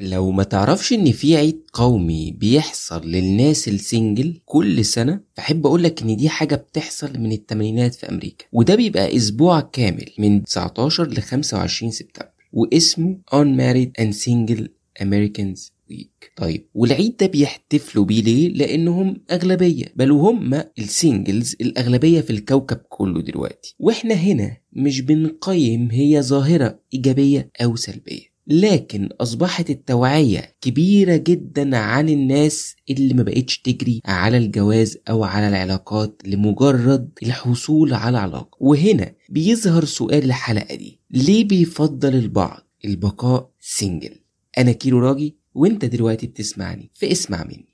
لو 0.00 0.30
ما 0.30 0.42
تعرفش 0.42 0.92
إن 0.92 1.12
في 1.12 1.36
عيد 1.36 1.60
قومي 1.72 2.30
بيحصل 2.32 3.06
للناس 3.06 3.68
ال 3.68 3.78
single 3.78 4.40
كل 4.44 4.84
سنة 4.84 5.20
فحب 5.34 5.66
أقولك 5.66 6.02
إن 6.02 6.16
دي 6.16 6.28
حاجة 6.28 6.54
بتحصل 6.54 7.18
من 7.18 7.32
التمانينات 7.32 7.94
في 7.94 8.08
أمريكا. 8.08 8.44
وده 8.52 8.74
بيبقى 8.74 9.16
أسبوع 9.16 9.60
كامل 9.60 10.06
من 10.18 10.44
19 10.44 11.08
ل 11.08 11.20
25 11.22 11.92
سبتمبر. 11.92 12.30
واسمه 12.52 13.18
Unmarried 13.34 14.02
and 14.04 14.14
Single 14.14 14.64
Americans 15.02 15.70
Week 15.90 16.32
طيب 16.36 16.66
والعيد 16.74 17.16
ده 17.16 17.26
بيحتفلوا 17.26 18.04
بيه 18.04 18.22
ليه؟ 18.22 18.48
لأنهم 18.48 19.16
أغلبية. 19.30 19.84
بل 19.96 20.12
وهم 20.12 20.62
ال 20.78 20.88
singles 20.88 21.56
الأغلبية 21.60 22.20
في 22.20 22.30
الكوكب 22.30 22.76
كله 22.88 23.22
دلوقتي. 23.22 23.74
وإحنا 23.78 24.14
هنا 24.14 24.56
مش 24.72 25.00
بنقيم 25.00 25.88
هي 25.90 26.22
ظاهرة 26.22 26.78
إيجابية 26.94 27.50
أو 27.62 27.76
سلبية. 27.76 28.33
لكن 28.46 29.08
أصبحت 29.20 29.70
التوعية 29.70 30.54
كبيرة 30.60 31.16
جدا 31.16 31.76
عن 31.76 32.08
الناس 32.08 32.76
اللي 32.90 33.14
ما 33.14 33.22
بقتش 33.22 33.58
تجري 33.58 34.00
على 34.04 34.36
الجواز 34.36 34.98
أو 35.10 35.24
على 35.24 35.48
العلاقات 35.48 36.22
لمجرد 36.26 37.10
الحصول 37.22 37.94
على 37.94 38.18
علاقة. 38.18 38.56
وهنا 38.60 39.12
بيظهر 39.28 39.84
سؤال 39.84 40.24
الحلقة 40.24 40.74
دي. 40.74 41.00
ليه 41.10 41.44
بيفضل 41.44 42.14
البعض 42.14 42.60
البقاء 42.84 43.50
سنجل 43.60 44.14
أنا 44.58 44.72
كيلو 44.72 44.98
راجي 44.98 45.36
وأنت 45.54 45.84
دلوقتي 45.84 46.26
بتسمعني 46.26 46.90
فاسمع 46.94 47.44
مني. 47.44 47.66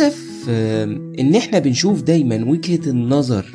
للأسف 0.00 0.48
إن 1.20 1.34
إحنا 1.34 1.58
بنشوف 1.58 2.02
دايما 2.02 2.44
وجهة 2.44 2.90
النظر 2.90 3.46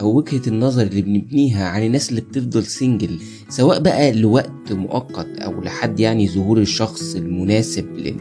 أو 0.00 0.16
وجهة 0.16 0.42
النظر 0.46 0.82
اللي 0.82 1.02
بنبنيها 1.02 1.68
عن 1.68 1.82
الناس 1.82 2.10
اللي 2.10 2.20
بتفضل 2.20 2.64
single 2.66 3.18
سواء 3.48 3.80
بقى 3.80 4.12
لوقت 4.12 4.72
مؤقت 4.72 5.38
أو 5.38 5.60
لحد 5.62 6.00
يعني 6.00 6.28
ظهور 6.28 6.58
الشخص 6.58 7.14
المناسب 7.16 7.96
لل... 7.96 8.16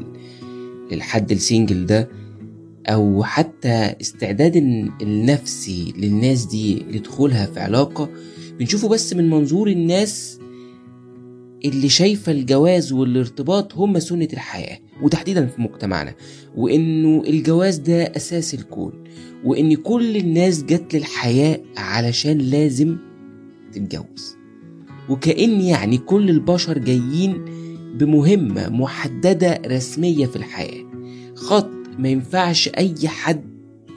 للحد 0.91 1.31
ال 1.31 1.39
single 1.39 1.85
ده 1.85 2.09
أو 2.87 3.23
حتى 3.23 3.95
استعداد 4.01 4.55
النفسي 5.01 5.93
للناس 5.97 6.45
دي 6.45 6.79
لدخولها 6.91 7.45
في 7.45 7.59
علاقة 7.59 8.09
بنشوفه 8.59 8.87
بس 8.89 9.13
من 9.13 9.29
منظور 9.29 9.67
الناس 9.67 10.39
اللي 11.65 11.89
شايفة 11.89 12.31
الجواز 12.31 12.93
والارتباط 12.93 13.73
هم 13.75 13.99
سنة 13.99 14.27
الحياة 14.33 14.77
وتحديدا 15.01 15.45
في 15.45 15.61
مجتمعنا 15.61 16.13
وإنه 16.55 17.23
الجواز 17.27 17.77
ده 17.77 18.03
أساس 18.03 18.53
الكون 18.53 19.03
وإن 19.43 19.75
كل 19.75 20.17
الناس 20.17 20.63
جت 20.63 20.95
للحياة 20.95 21.59
علشان 21.77 22.37
لازم 22.37 22.97
تتجوز. 23.71 24.35
وكأن 25.09 25.61
يعني 25.61 25.97
كل 25.97 26.29
البشر 26.29 26.77
جايين 26.77 27.45
بمهمة 27.97 28.69
محددة 28.69 29.61
رسمية 29.67 30.25
في 30.25 30.35
الحياة. 30.35 30.83
خط 31.35 31.69
ما 31.99 32.09
ينفعش 32.09 32.69
أي 32.77 33.07
حد 33.07 33.43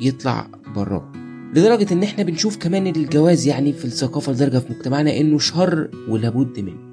يطلع 0.01 0.51
براه. 0.75 1.13
لدرجة 1.55 1.93
إن 1.93 2.03
إحنا 2.03 2.25
بنشوف 2.25 2.57
كمان 2.57 2.87
الجواز 2.87 3.47
يعني 3.47 3.73
في 3.73 3.85
الثقافة 3.85 4.33
لدرجة 4.33 4.59
في 4.59 4.73
مجتمعنا 4.73 5.17
إنه 5.21 5.39
شر 5.39 5.91
ولابد 6.09 6.61
منه. 6.61 6.86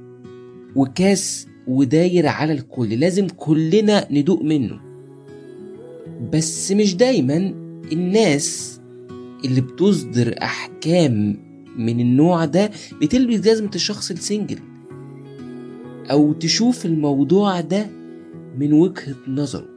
وكاس 0.75 1.47
وداير 1.67 2.27
على 2.27 2.53
الكل. 2.53 2.89
لازم 2.99 3.27
كلنا 3.27 4.07
ندوق 4.11 4.41
منه. 4.41 4.79
بس 6.33 6.71
مش 6.71 6.95
دايما 6.95 7.35
الناس 7.91 8.79
اللي 9.45 9.61
بتصدر 9.61 10.35
أحكام 10.44 11.38
من 11.78 12.00
النوع 12.00 12.45
ده 12.45 12.72
بتلبس 13.01 13.39
جزمة 13.39 13.72
الشخص 13.75 14.11
السنجل 14.11 14.59
أو 16.11 16.34
تشوف 16.34 16.85
الموضوع 16.85 17.61
ده 17.61 17.88
من 18.57 18.73
وجهة 18.73 19.16
نظره. 19.28 19.69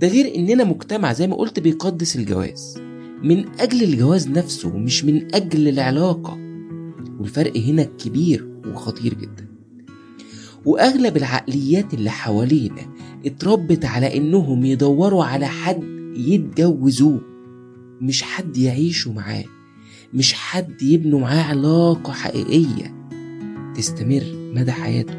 ده 0.00 0.08
غير 0.08 0.34
إننا 0.34 0.64
مجتمع 0.64 1.12
زي 1.12 1.26
ما 1.26 1.36
قلت 1.36 1.60
بيقدس 1.60 2.16
الجواز. 2.16 2.78
من 3.22 3.44
أجل 3.60 3.82
الجواز 3.82 4.28
نفسه 4.28 4.76
مش 4.76 5.04
من 5.04 5.34
أجل 5.34 5.68
العلاقة. 5.68 6.38
والفرق 7.20 7.56
هنا 7.56 7.82
كبير. 7.82 8.51
وخطير 8.66 9.14
جدا. 9.14 9.46
وأغلب 10.64 11.16
العقليات 11.16 11.94
اللي 11.94 12.10
حوالينا 12.10 12.94
اتربت 13.26 13.84
على 13.84 14.16
إنهم 14.16 14.64
يدوروا 14.64 15.24
على 15.24 15.46
حد 15.46 15.82
يتجوزوه. 16.16 17.20
مش 18.00 18.22
حد 18.22 18.56
يعيشوا 18.56 19.12
معاه. 19.12 19.44
مش 20.14 20.34
حد 20.34 20.82
يبنوا 20.82 21.20
معاه 21.20 21.42
علاقة 21.42 22.12
حقيقية 22.12 23.08
تستمر 23.76 24.24
مدى 24.54 24.72
حياته. 24.72 25.14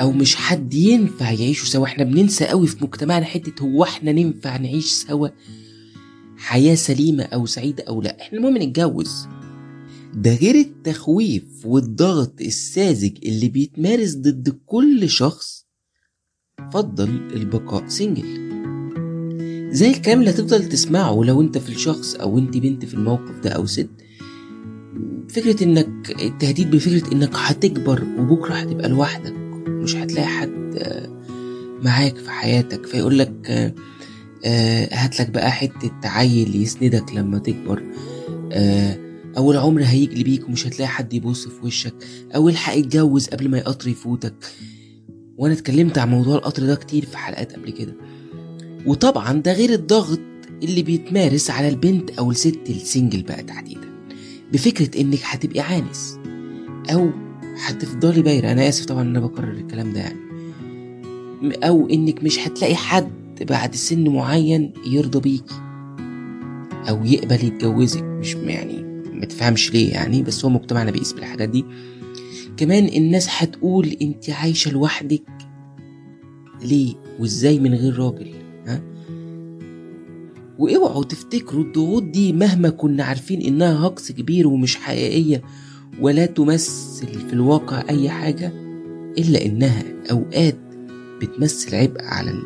أو 0.00 0.12
مش 0.12 0.36
حد 0.36 0.74
ينفع 0.74 1.30
يعيشوا 1.30 1.66
سوا. 1.66 1.86
إحنا 1.86 2.04
بننسى 2.04 2.46
قوي 2.46 2.66
في 2.66 2.84
مجتمعنا 2.84 3.24
حتة 3.24 3.62
هو 3.62 3.84
إحنا 3.84 4.12
ننفع 4.12 4.56
نعيش 4.56 4.86
سوا 4.86 5.28
حياة 6.36 6.74
سليمة 6.74 7.24
أو 7.24 7.46
سعيدة 7.46 7.84
أو 7.88 8.02
لأ. 8.02 8.20
إحنا 8.20 8.38
المهم 8.38 8.56
نتجوز. 8.58 9.26
ده 10.14 10.34
غير 10.34 10.54
التخويف 10.54 11.44
والضغط 11.66 12.40
الساذج 12.40 13.12
اللي 13.26 13.48
بيتمارس 13.48 14.14
ضد 14.14 14.58
كل 14.66 15.08
شخص. 15.08 15.66
فضل 16.72 17.08
البقاء 17.34 17.88
سنجل 17.88 18.50
زي 19.72 19.90
الكلام 19.90 20.20
اللي 20.20 20.30
هتفضل 20.30 20.68
تسمعه 20.68 21.22
لو 21.24 21.40
انت 21.40 21.58
في 21.58 21.68
الشخص 21.68 22.14
أو 22.14 22.38
انت 22.38 22.56
بنت 22.56 22.84
في 22.84 22.94
الموقف 22.94 23.38
ده 23.44 23.50
أو 23.50 23.66
ست. 23.66 23.88
فكرة 25.28 25.64
انك 25.64 26.10
التهديد 26.22 26.70
بفكرة 26.70 27.12
انك 27.12 27.30
هتكبر 27.34 28.04
وبكرة 28.18 28.54
هتبقى 28.54 28.88
لوحدك. 28.88 29.32
مش 29.68 29.96
هتلاقي 29.96 30.26
حد 30.26 30.78
معاك 31.82 32.16
في 32.16 32.30
حياتك. 32.30 32.86
فيقولك 32.86 33.50
هاتلك 34.92 35.30
بقى 35.30 35.50
حتة 35.52 35.92
عيل 36.04 36.56
يسندك 36.62 37.14
لما 37.14 37.38
تكبر. 37.38 37.82
أو 39.36 39.52
العمر 39.52 39.82
هيجري 39.84 40.22
بيك 40.22 40.48
ومش 40.48 40.66
هتلاقي 40.66 40.88
حد 40.88 41.14
يبص 41.14 41.48
في 41.48 41.66
وشك. 41.66 41.94
أو 42.34 42.48
الحق 42.48 42.72
اتجوز 42.76 43.28
قبل 43.28 43.48
ما 43.48 43.58
القطر 43.58 43.88
يفوتك. 43.88 44.34
وأنا 45.38 45.54
اتكلمت 45.54 45.98
عن 45.98 46.10
موضوع 46.10 46.36
القطر 46.36 46.66
ده 46.66 46.74
كتير 46.74 47.04
في 47.06 47.16
حلقات 47.16 47.52
قبل 47.52 47.70
كده. 47.70 47.94
وطبعا 48.86 49.32
ده 49.32 49.52
غير 49.52 49.72
الضغط 49.72 50.20
اللي 50.62 50.82
بيتمارس 50.82 51.50
على 51.50 51.68
البنت 51.68 52.10
أو 52.10 52.30
الست 52.30 52.60
السنجل 52.68 53.22
بقى 53.22 53.42
تحديدا. 53.42 53.88
بفكرة 54.52 55.00
إنك 55.00 55.20
هتبقي 55.22 55.60
عانس. 55.60 56.18
أو 56.92 57.10
هتفضلي 57.66 58.22
بايرة. 58.22 58.52
أنا 58.52 58.68
آسف 58.68 58.84
طبعا 58.84 59.02
أنا 59.02 59.20
بكرر 59.20 59.52
الكلام 59.52 59.92
ده 59.92 60.00
يعني. 60.00 60.20
أو 61.64 61.88
إنك 61.88 62.24
مش 62.24 62.38
هتلاقي 62.38 62.76
حد 62.76 63.10
بعد 63.40 63.74
سن 63.74 64.08
معين 64.08 64.72
يرضى 64.86 65.20
بيكي. 65.20 65.54
أو 66.88 67.04
يقبل 67.04 67.44
يتجوزك. 67.44 68.02
مش 68.02 68.34
يعني 68.34 68.79
ما 69.20 69.26
تفهمش 69.26 69.72
ليه 69.72 69.90
يعني 69.92 70.22
بس 70.22 70.44
هو 70.44 70.50
مجتمعنا 70.50 70.90
بيقيس 70.90 71.12
بالحاجات 71.12 71.48
دي. 71.48 71.64
كمان 72.56 72.86
الناس 72.86 73.26
هتقول 73.30 73.96
انت 74.02 74.30
عايشة 74.30 74.70
لوحدك. 74.70 75.22
ليه؟ 76.62 76.94
وازاي 77.18 77.58
من 77.58 77.74
غير 77.74 77.98
راجل؟ 77.98 78.30
ها؟ 78.66 78.82
واوعوا 80.58 81.04
تفتكروا 81.04 81.64
الضغوط 81.64 82.02
دي 82.02 82.32
مهما 82.32 82.70
كنا 82.70 83.04
عارفين 83.04 83.40
انها 83.40 83.86
هجص 83.86 84.12
كبير 84.12 84.48
ومش 84.48 84.76
حقيقية 84.76 85.42
ولا 86.00 86.26
تمثل 86.26 87.06
في 87.28 87.32
الواقع 87.32 87.84
اي 87.88 88.10
حاجة 88.10 88.52
إلا 89.18 89.46
إنها 89.46 89.84
أوقات 90.10 90.58
بتمثل 91.22 91.74
عبء 91.74 92.02
على 92.04 92.30
ال... 92.30 92.42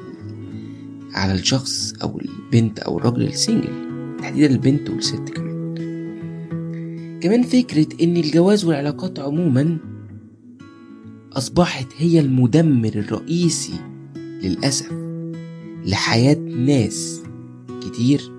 على 1.15 1.33
الشخص 1.35 1.93
أو 2.03 2.21
البنت 2.21 2.79
أو 2.79 2.99
الراجل 2.99 3.23
السنجل 3.23 3.73
تحديدا 4.21 4.55
البنت 4.55 4.91
والست 4.91 5.29
كمان. 5.29 5.44
كمان 7.25 7.43
فكرة 7.43 7.87
إن 8.03 8.17
الجواز 8.17 8.65
والعلاقات 8.65 9.19
عموما 9.19 9.77
أصبحت 11.33 11.87
هي 11.97 12.21
المدمر 12.21 12.89
الرئيسي 12.89 13.81
للأسف 14.17 14.93
لحياة 15.87 16.35
ناس 16.35 17.23
كتير 17.81 18.33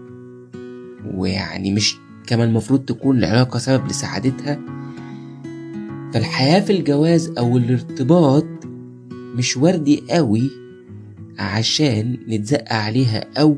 ويعني 1.14 1.72
مش 1.72 1.98
كمان 2.28 2.50
المفروض 2.50 2.80
تكون 2.86 3.18
العلاقة 3.18 3.60
سبب 3.60 3.88
لسعادتها. 3.88 4.60
فالحياة 6.14 6.60
في 6.60 6.72
الجواز 6.74 7.34
أو 7.38 7.58
الارتباط 7.58 8.46
مش 9.12 9.58
وردي 9.58 10.04
قوي 10.10 10.50
عشان 11.40 12.18
نتزق 12.28 12.74
عليها 12.74 13.26
أو 13.38 13.58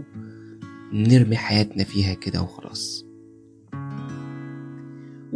نرمي 0.93 1.35
حياتنا 1.35 1.83
فيها 1.83 2.13
كده 2.13 2.41
وخلاص. 2.41 2.96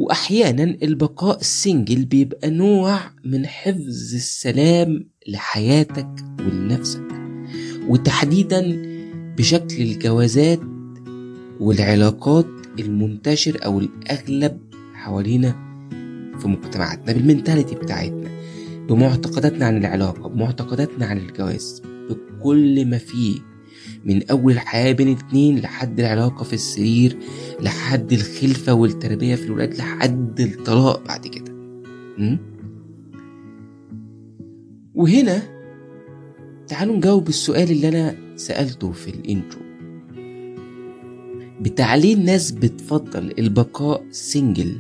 وأحيانا 0.01 0.63
البقاء 0.63 1.39
السنجل 1.39 2.05
بيبقى 2.05 2.49
نوع 2.49 2.99
من 3.25 3.45
حفظ 3.47 4.13
السلام 4.15 5.05
لحياتك 5.27 6.09
ولنفسك. 6.39 7.07
وتحديدا 7.89 8.81
بشكل 9.37 9.81
الجوازات 9.81 10.59
والعلاقات 11.59 12.45
المنتشر 12.79 13.65
أو 13.65 13.79
الأغلب 13.79 14.57
حوالينا 14.93 15.51
في 16.39 16.47
مجتمعاتنا 16.47 17.13
بالمنتاليتي 17.13 17.75
بتاعتنا 17.75 18.29
بمعتقداتنا 18.89 19.65
عن 19.65 19.77
العلاقة 19.77 20.29
بمعتقداتنا 20.29 21.05
عن 21.05 21.17
الجواز 21.17 21.81
بكل 22.09 22.85
ما 22.85 22.97
فيه 22.97 23.39
من 24.05 24.29
أول 24.29 24.53
الحياة 24.53 24.91
بين 24.91 25.17
اتنين 25.17 25.59
لحد 25.59 25.99
العلاقة 25.99 26.43
في 26.43 26.53
السرير 26.53 27.17
لحد 27.61 28.13
الخلفة 28.13 28.73
والتربية 28.73 29.35
في 29.35 29.45
الولاد 29.45 29.73
لحد 29.77 30.39
الطلاق 30.39 31.07
بعد 31.07 31.27
كده? 31.27 31.51
وهنا 34.95 35.41
تعالوا 36.67 36.95
نجاوب 36.95 37.27
السؤال 37.29 37.71
اللي 37.71 37.87
أنا 37.87 38.15
سألته 38.35 38.91
في 38.91 39.07
ال 39.07 39.16
intro 39.16 39.61
بتاع 41.61 41.95
ليه 41.95 42.13
الناس 42.15 42.51
بتفضل 42.51 43.33
البقاء 43.39 44.03
single 44.11 44.77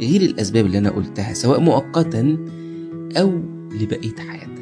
غير 0.00 0.20
الأسباب 0.20 0.66
اللي 0.66 0.78
أنا 0.78 0.90
قلتها 0.90 1.34
سواء 1.34 1.60
مؤقتا 1.60 2.36
أو 3.16 3.40
لبقية 3.80 4.14
حياتها. 4.18 4.55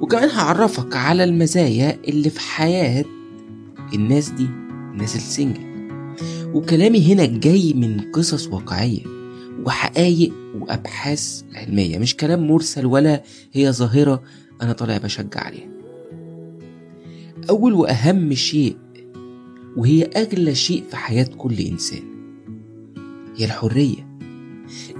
وكمان 0.00 0.30
هعرفك 0.30 0.96
على 0.96 1.24
المزايا 1.24 1.98
اللي 2.08 2.30
في 2.30 2.40
حياة 2.40 3.04
الناس 3.94 4.28
دي 4.30 4.46
الناس 4.92 5.16
ال 5.16 5.23
single. 5.23 5.68
وكلامي 6.54 7.12
هنا 7.12 7.26
جاي 7.26 7.72
من 7.72 8.00
قصص 8.00 8.46
واقعية 8.48 9.00
وحقايق 9.64 10.32
وأبحاث 10.60 11.42
علمية 11.54 11.98
مش 11.98 12.16
كلام 12.16 12.48
مرسل 12.48 12.86
ولا 12.86 13.22
هي 13.52 13.72
ظاهرة 13.72 14.22
أنا 14.62 14.72
طالع 14.72 14.96
بشجع 14.96 15.40
عليها. 15.40 15.68
أول 17.50 17.72
وأهم 17.72 18.34
شيء 18.34 18.76
وهي 19.76 20.02
أغلى 20.04 20.54
شيء 20.54 20.84
في 20.90 20.96
حياة 20.96 21.28
كل 21.38 21.58
إنسان 21.58 22.02
هي 23.36 23.44
الحرية. 23.44 24.08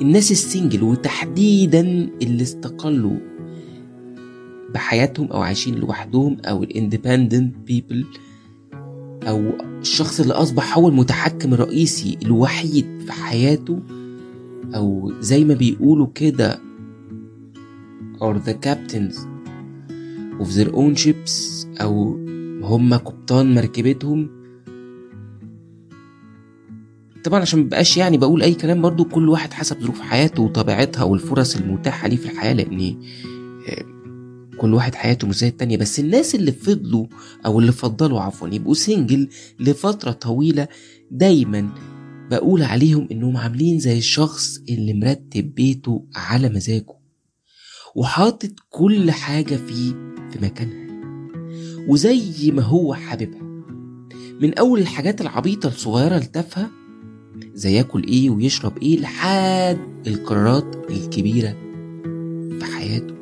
الناس 0.00 0.30
ال 0.31 0.38
single 0.38 0.82
وتحديدا 0.82 1.80
اللي 2.22 2.42
استقلوا 2.42 3.16
بحياتهم 4.75 5.32
أو 5.32 5.43
عايشين 5.43 5.75
لوحدهم 5.75 6.37
أو 6.44 6.62
ال 6.62 6.70
independent 6.70 7.56
people 7.56 8.06
أو 9.29 9.53
الشخص 9.81 10.20
اللي 10.20 10.35
أصبح 10.35 10.79
هو 10.79 10.88
المتحكم 10.88 11.55
الرئيسي 11.55 12.19
الوحيد 12.23 13.03
في 13.06 13.12
حياته 13.12 13.81
أو 14.75 15.12
زي 15.20 15.44
ما 15.44 15.55
بيقولوا 15.55 16.06
كده 16.15 16.61
or 18.20 18.35
the 18.35 18.55
captains 18.67 19.17
of 20.41 20.47
their 20.56 20.73
own 20.73 20.94
ships 21.05 21.67
أو 21.81 22.17
هم 22.62 22.94
قبطان 22.94 23.55
مركبتهم. 23.55 24.31
طبعا 27.25 27.41
عشان 27.41 27.61
مبقاش 27.61 27.97
يعني 27.97 28.19
بقول 28.19 28.43
أي 28.43 28.55
كلام 28.55 28.82
برضو 28.82 29.05
كل 29.05 29.29
واحد 29.29 29.53
حسب 29.53 29.81
ظروف 29.81 30.00
حياته 30.00 30.43
وطبيعتها 30.43 31.05
والفرص 31.05 31.56
المتاحة 31.56 32.09
ليه 32.09 32.17
في 32.17 32.25
الحياة 32.25 32.53
لأن 32.53 32.97
كل 34.58 34.75
واحد 34.75 34.94
حياته 34.94 35.28
مش 35.28 35.37
زي 35.38 35.49
التانية 35.49 35.76
بس 35.76 36.00
الناس 36.00 36.34
اللي 36.34 36.52
فضلوا 36.52 37.06
أو 37.46 37.60
اللي 37.60 37.72
فضلوا 37.72 38.20
عفوا 38.20 38.49
يبقوا 38.49 38.75
سنجل 38.75 39.28
لفترة 39.60 40.10
طويلة 40.10 40.69
دايما 41.10 41.69
بقول 42.31 42.62
عليهم 42.62 43.08
إنهم 43.12 43.37
عاملين 43.37 43.78
زي 43.78 43.99
الشخص 43.99 44.58
اللي 44.69 44.94
مرتب 44.94 45.55
بيته 45.55 46.05
على 46.16 46.49
مزاجه 46.49 46.99
وحاطط 47.94 48.50
كل 48.70 49.10
حاجة 49.10 49.56
فيه 49.56 49.90
في 50.31 50.38
مكانها. 50.43 50.88
وزي 51.88 52.50
ما 52.50 52.62
هو 52.62 52.94
حاببها. 52.94 53.43
من 54.40 54.58
أول 54.58 54.81
الحاجات 54.81 55.20
العبيطة 55.20 55.66
الصغيرة 55.66 56.16
التافهة 56.16 56.70
زي 57.55 57.72
ياكل 57.72 58.05
إيه 58.06 58.31
ويشرب 58.31 58.78
إيه 58.78 59.00
لحد 59.00 59.78
القرارات 60.06 60.90
الكبيرة 60.90 61.56
في 62.58 62.64
حياته. 62.64 63.18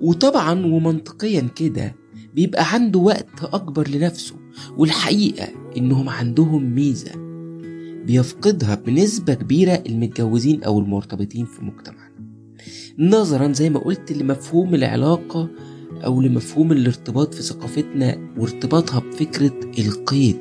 وطبعا 0.00 0.66
ومنطقيا 0.66 1.48
كده 1.56 1.94
بيبقى 2.34 2.74
عنده 2.74 2.98
وقت 2.98 3.44
أكبر 3.44 3.88
لنفسه 3.88 4.34
والحقيقة 4.76 5.48
إنهم 5.76 6.08
عندهم 6.08 6.74
ميزة 6.74 7.12
بيفقدها 8.06 8.74
بنسبة 8.74 9.34
كبيرة 9.34 9.82
المتجوزين 9.88 10.62
أو 10.64 10.78
المرتبطين 10.80 11.44
في 11.44 11.64
مجتمعنا. 11.64 12.08
نظرا 12.98 13.52
زي 13.52 13.70
ما 13.70 13.78
قلت 13.78 14.12
لمفهوم 14.12 14.74
العلاقة 14.74 15.48
أو 16.04 16.20
لمفهوم 16.22 16.72
الارتباط 16.72 17.34
في 17.34 17.42
ثقافتنا 17.42 18.32
وارتباطها 18.38 19.00
بفكرة 19.00 19.60
القيد. 19.78 20.36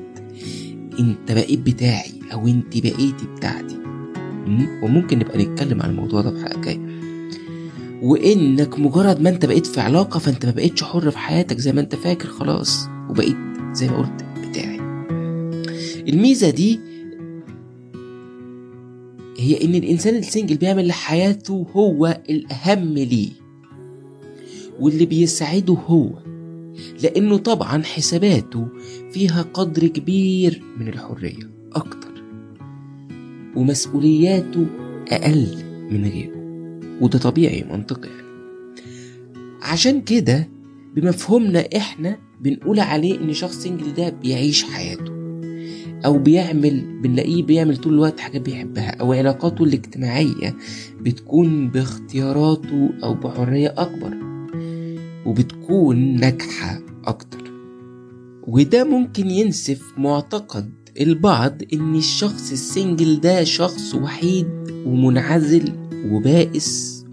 أنت 0.99 1.31
بقيت 1.31 1.59
بتاعي 1.59 2.13
أو 2.33 2.47
أنت 2.47 2.77
بقيتي 2.77 3.27
بتاعتي. 3.35 3.77
وممكن 4.83 5.19
نبقى 5.19 5.37
نتكلم 5.45 5.81
عن 5.81 5.89
الموضوع 5.89 6.21
ده 6.21 6.31
في 6.31 6.43
حلقة 6.43 6.61
جاية. 6.61 6.86
وإنك 8.01 8.79
مجرد 8.79 9.21
ما 9.21 9.29
أنت 9.29 9.45
بقيت 9.45 9.65
في 9.65 9.79
علاقة 9.81 10.19
فأنت 10.19 10.45
ما 10.45 10.51
بقيتش 10.51 10.83
حر 10.83 11.11
في 11.11 11.17
حياتك 11.17 11.57
زي 11.57 11.71
ما 11.71 11.81
أنت 11.81 11.95
فاكر 11.95 12.27
خلاص 12.27 12.87
وبقيت 13.09 13.37
زي 13.71 13.87
ما 13.87 13.97
قلت 13.97 14.25
بتاعي. 14.49 14.79
الميزة 16.07 16.49
دي 16.49 16.79
هي 19.37 19.63
إن 19.63 19.75
الإنسان 19.75 20.15
السنجل 20.15 20.57
بيعمل 20.57 20.87
لحياته 20.87 21.65
هو 21.71 22.21
الأهم 22.29 22.93
ليه. 22.93 23.31
واللي 24.79 25.05
بيسعده 25.05 25.73
هو 25.73 26.09
لأنه 27.03 27.37
طبعا 27.37 27.83
حساباته 27.83 28.67
فيها 29.11 29.41
قدر 29.41 29.87
كبير 29.87 30.61
من 30.79 30.87
الحرية 30.87 31.49
أكتر 31.73 32.23
ومسؤولياته 33.55 34.65
أقل 35.11 35.57
من 35.91 36.03
غيره. 36.03 36.36
وده 37.01 37.19
طبيعي 37.19 37.63
منطقي 37.71 38.09
يعني. 38.09 38.27
عشان 39.61 40.01
كده 40.01 40.49
بمفهومنا 40.95 41.59
إحنا 41.77 42.17
بنقول 42.41 42.79
عليه 42.79 43.19
إن 43.19 43.33
شخص 43.33 43.55
single 43.63 43.93
ده 43.93 44.09
بيعيش 44.09 44.63
حياته 44.63 45.17
أو 46.05 46.17
بيعمل 46.17 46.99
بنلاقيه 47.03 47.43
بيعمل 47.43 47.77
طول 47.77 47.93
الوقت 47.93 48.19
حاجات 48.19 48.41
بيحبها 48.41 48.89
أو 48.89 49.13
علاقاته 49.13 49.63
الاجتماعية 49.63 50.55
بتكون 51.01 51.69
باختياراته 51.69 52.89
أو 53.03 53.13
بحرية 53.13 53.73
أكبر 53.77 54.17
وبتكون 55.25 56.15
ناجحة 56.19 56.79
أكتر 57.05 57.51
وده 58.47 58.83
ممكن 58.83 59.29
ينسف 59.29 59.81
معتقد 59.97 60.86
البعض 61.01 61.61
إن 61.73 61.95
الشخص 61.95 62.51
ال 62.51 62.61
single 62.61 63.19
ده 63.19 63.43
شخص 63.43 63.95
وحيد 63.95 64.47
ومنعزل 64.85 65.73
وبائس 66.11 67.05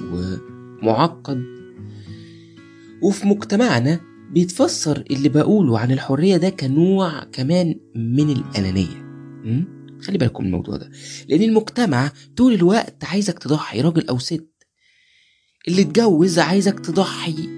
ومعقد. 0.82 1.44
وفي 3.02 3.26
مجتمعنا 3.26 4.00
بيتفسر 4.32 5.04
اللي 5.10 5.28
بقوله 5.28 5.78
عن 5.78 5.92
الحرية 5.92 6.36
ده 6.36 6.48
كنوع 6.48 7.24
كمان 7.24 7.74
من 7.94 8.30
الأنانية? 8.30 9.04
خلي 10.02 10.18
بالكم 10.18 10.42
من 10.42 10.48
الموضوع 10.48 10.76
ده. 10.76 10.90
لأن 11.28 11.42
المجتمع 11.42 12.12
طول 12.36 12.54
الوقت 12.54 13.04
عايزك 13.04 13.38
تضحي 13.38 13.80
راجل 13.80 14.08
أو 14.08 14.18
ست. 14.18 14.50
اللي 15.68 15.82
اتجوز 15.82 16.38
عايزك 16.38 16.80
تضحي 16.80 17.48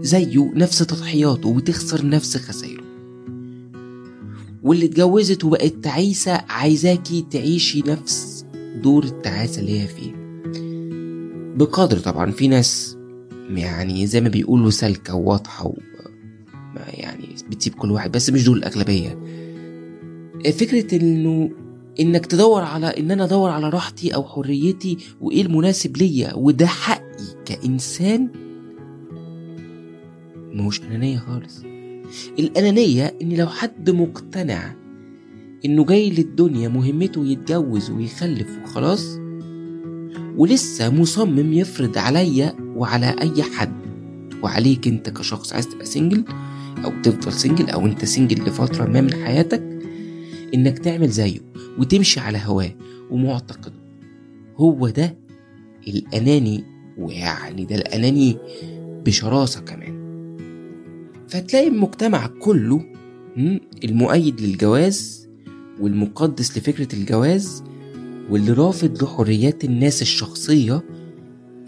زيه 0.00 0.52
نفس 0.54 0.78
تضحياته 0.78 1.48
وتخسر 1.48 2.06
نفس 2.06 2.36
خسائره 2.36 2.87
واللي 4.62 4.86
اتجوزت 4.86 5.44
وبقت 5.44 5.74
تعيسة 5.82 6.32
عايزاكي 6.32 7.26
تعيشي 7.30 7.82
نفس 7.86 8.46
دور 8.82 9.04
التعاسة 9.04 9.60
اللي 9.60 9.80
هي 9.80 9.86
فيه. 9.86 10.12
بقدر 11.56 11.98
طبعا 11.98 12.30
في 12.30 12.48
ناس 12.48 12.96
يعني 13.50 14.06
زي 14.06 14.20
ما 14.20 14.28
بيقولوا 14.28 14.70
سالكة 14.70 15.14
وواضحة 15.14 15.66
و 15.66 15.74
يعني 16.76 17.28
بتسيب 17.50 17.74
كل 17.74 17.90
واحد 17.90 18.12
بس 18.12 18.30
مش 18.30 18.44
دول 18.44 18.58
الأغلبية. 18.58 19.18
فكرة 20.52 20.96
إنه 20.96 21.50
إنك 22.00 22.26
تدور 22.26 22.62
على 22.62 22.86
إن 22.86 23.10
أنا 23.10 23.24
أدور 23.24 23.50
على 23.50 23.68
راحتي 23.68 24.14
أو 24.14 24.24
حريتي 24.24 24.96
وإيه 25.20 25.42
المناسب 25.42 25.96
ليا 25.96 26.34
وده 26.34 26.66
حقي 26.66 27.24
كإنسان 27.44 28.28
مش 30.52 30.82
أنانية 30.82 31.18
خالص. 31.18 31.62
الأنانية 32.38 33.14
إن 33.22 33.32
لو 33.32 33.46
حد 33.46 33.90
مقتنع 33.90 34.74
إنه 35.64 35.84
جاي 35.84 36.10
للدنيا 36.10 36.68
مهمته 36.68 37.26
يتجوز 37.26 37.90
ويخلف 37.90 38.58
وخلاص 38.64 39.18
ولسه 40.36 40.90
مصمم 40.90 41.52
يفرض 41.52 41.98
عليا 41.98 42.54
وعلى 42.76 43.16
أي 43.20 43.42
حد 43.42 43.72
وعليك 44.42 44.88
أنت 44.88 45.10
كشخص 45.10 45.52
عايز 45.52 45.68
تبقى 45.68 45.84
single 45.86 46.24
أو 46.84 46.92
تفضل 47.02 47.32
single 47.32 47.70
أو 47.70 47.86
أنت 47.86 48.04
single 48.04 48.42
لفترة 48.44 48.84
ما 48.86 49.00
من 49.00 49.14
حياتك 49.14 49.62
إنك 50.54 50.78
تعمل 50.78 51.08
زيه 51.08 51.38
وتمشي 51.78 52.20
على 52.20 52.40
هواه 52.44 52.70
ومعتقده. 53.10 53.78
هو 54.56 54.88
ده 54.88 55.16
الأناني 55.88 56.64
ويعني 56.98 57.64
ده 57.64 57.74
الأناني 57.76 58.36
بشراسة 59.06 59.60
كمان. 59.60 59.97
فتلاقي 61.28 61.68
المجتمع 61.68 62.26
كله 62.26 62.84
المؤيد 63.84 64.40
للجواز 64.40 65.28
والمقدس 65.80 66.58
لفكرة 66.58 66.94
الجواز 66.94 67.64
واللي 68.30 68.52
رافض 68.52 69.02
لحريات 69.02 69.64
الناس 69.64 70.02
الشخصية 70.02 70.82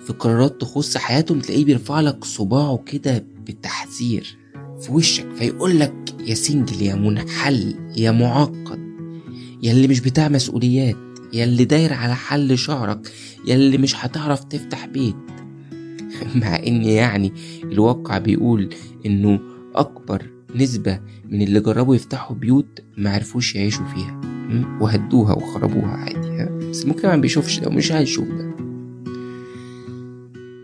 في 0.07 0.13
قرارات 0.13 0.61
تخص 0.61 0.97
حياتهم 0.97 1.41
تلاقيه 1.41 1.65
بيرفع 1.65 2.01
لك 2.01 2.25
صباعه 2.25 2.77
كده 2.87 3.27
بالتحذير 3.47 4.37
في 4.81 4.93
وشك 4.93 5.27
فيقول 5.35 5.81
لك 5.81 6.15
يا 6.27 6.35
سنجل 6.35 6.83
يا 6.83 6.95
منحل 6.95 7.75
يا 7.97 8.11
معقد 8.11 8.91
يا 9.63 9.73
اللي 9.73 9.89
مش 9.89 10.01
بتاع 10.01 10.29
مسؤوليات 10.29 10.97
يا 11.33 11.45
اللي 11.45 11.65
داير 11.65 11.93
على 11.93 12.15
حل 12.15 12.59
شعرك 12.59 13.13
يا 13.47 13.55
اللي 13.55 13.79
مش 13.79 14.05
هتعرف 14.05 14.45
تفتح 14.45 14.87
بيت. 14.87 15.17
مع 16.43 16.57
إن 16.57 16.85
يعني 16.85 17.33
الواقع 17.65 18.19
بيقول 18.19 18.75
إنه 19.07 19.41
أكبر 19.75 20.31
نسبة 20.55 21.01
من 21.25 21.43
اللي 21.43 21.61
جربوا 21.61 21.95
يفتحوا 21.95 22.37
بيوت 22.37 22.81
معرفوش 22.99 23.55
يعيشوا 23.55 23.87
فيها. 23.87 24.21
وهدوها 24.81 25.33
وخربوها 25.33 25.91
عادي 25.91 26.45
بس 26.71 26.85
المجتمع 26.85 27.15
ما 27.17 27.21
بيشوفش 27.21 27.59
ده 27.59 27.69
ومش 27.69 27.93
عايز 27.93 28.09
يشوف 28.09 28.29
ده. 28.29 28.55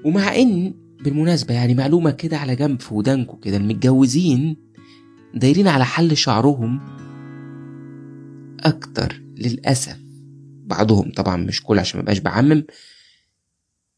ومع 0.04 0.36
إن 0.36 0.74
بالمناسبة 1.04 1.54
يعني 1.54 1.74
معلومة 1.74 2.10
كده 2.10 2.36
على 2.36 2.56
جنب 2.56 2.80
في 2.80 2.94
ودانكو 2.94 3.36
كده 3.36 3.56
المتجوزين 3.56 4.56
دايرين 5.34 5.68
على 5.68 5.84
حل 5.84 6.16
شعرهم 6.16 6.80
أكتر 8.60 9.22
للأسف. 9.36 9.98
بعضهم 10.66 11.12
طبعا 11.12 11.36
مش 11.36 11.62
كل 11.62 11.78
عشان 11.78 12.00
مبقاش 12.00 12.18
بعمم 12.18 12.64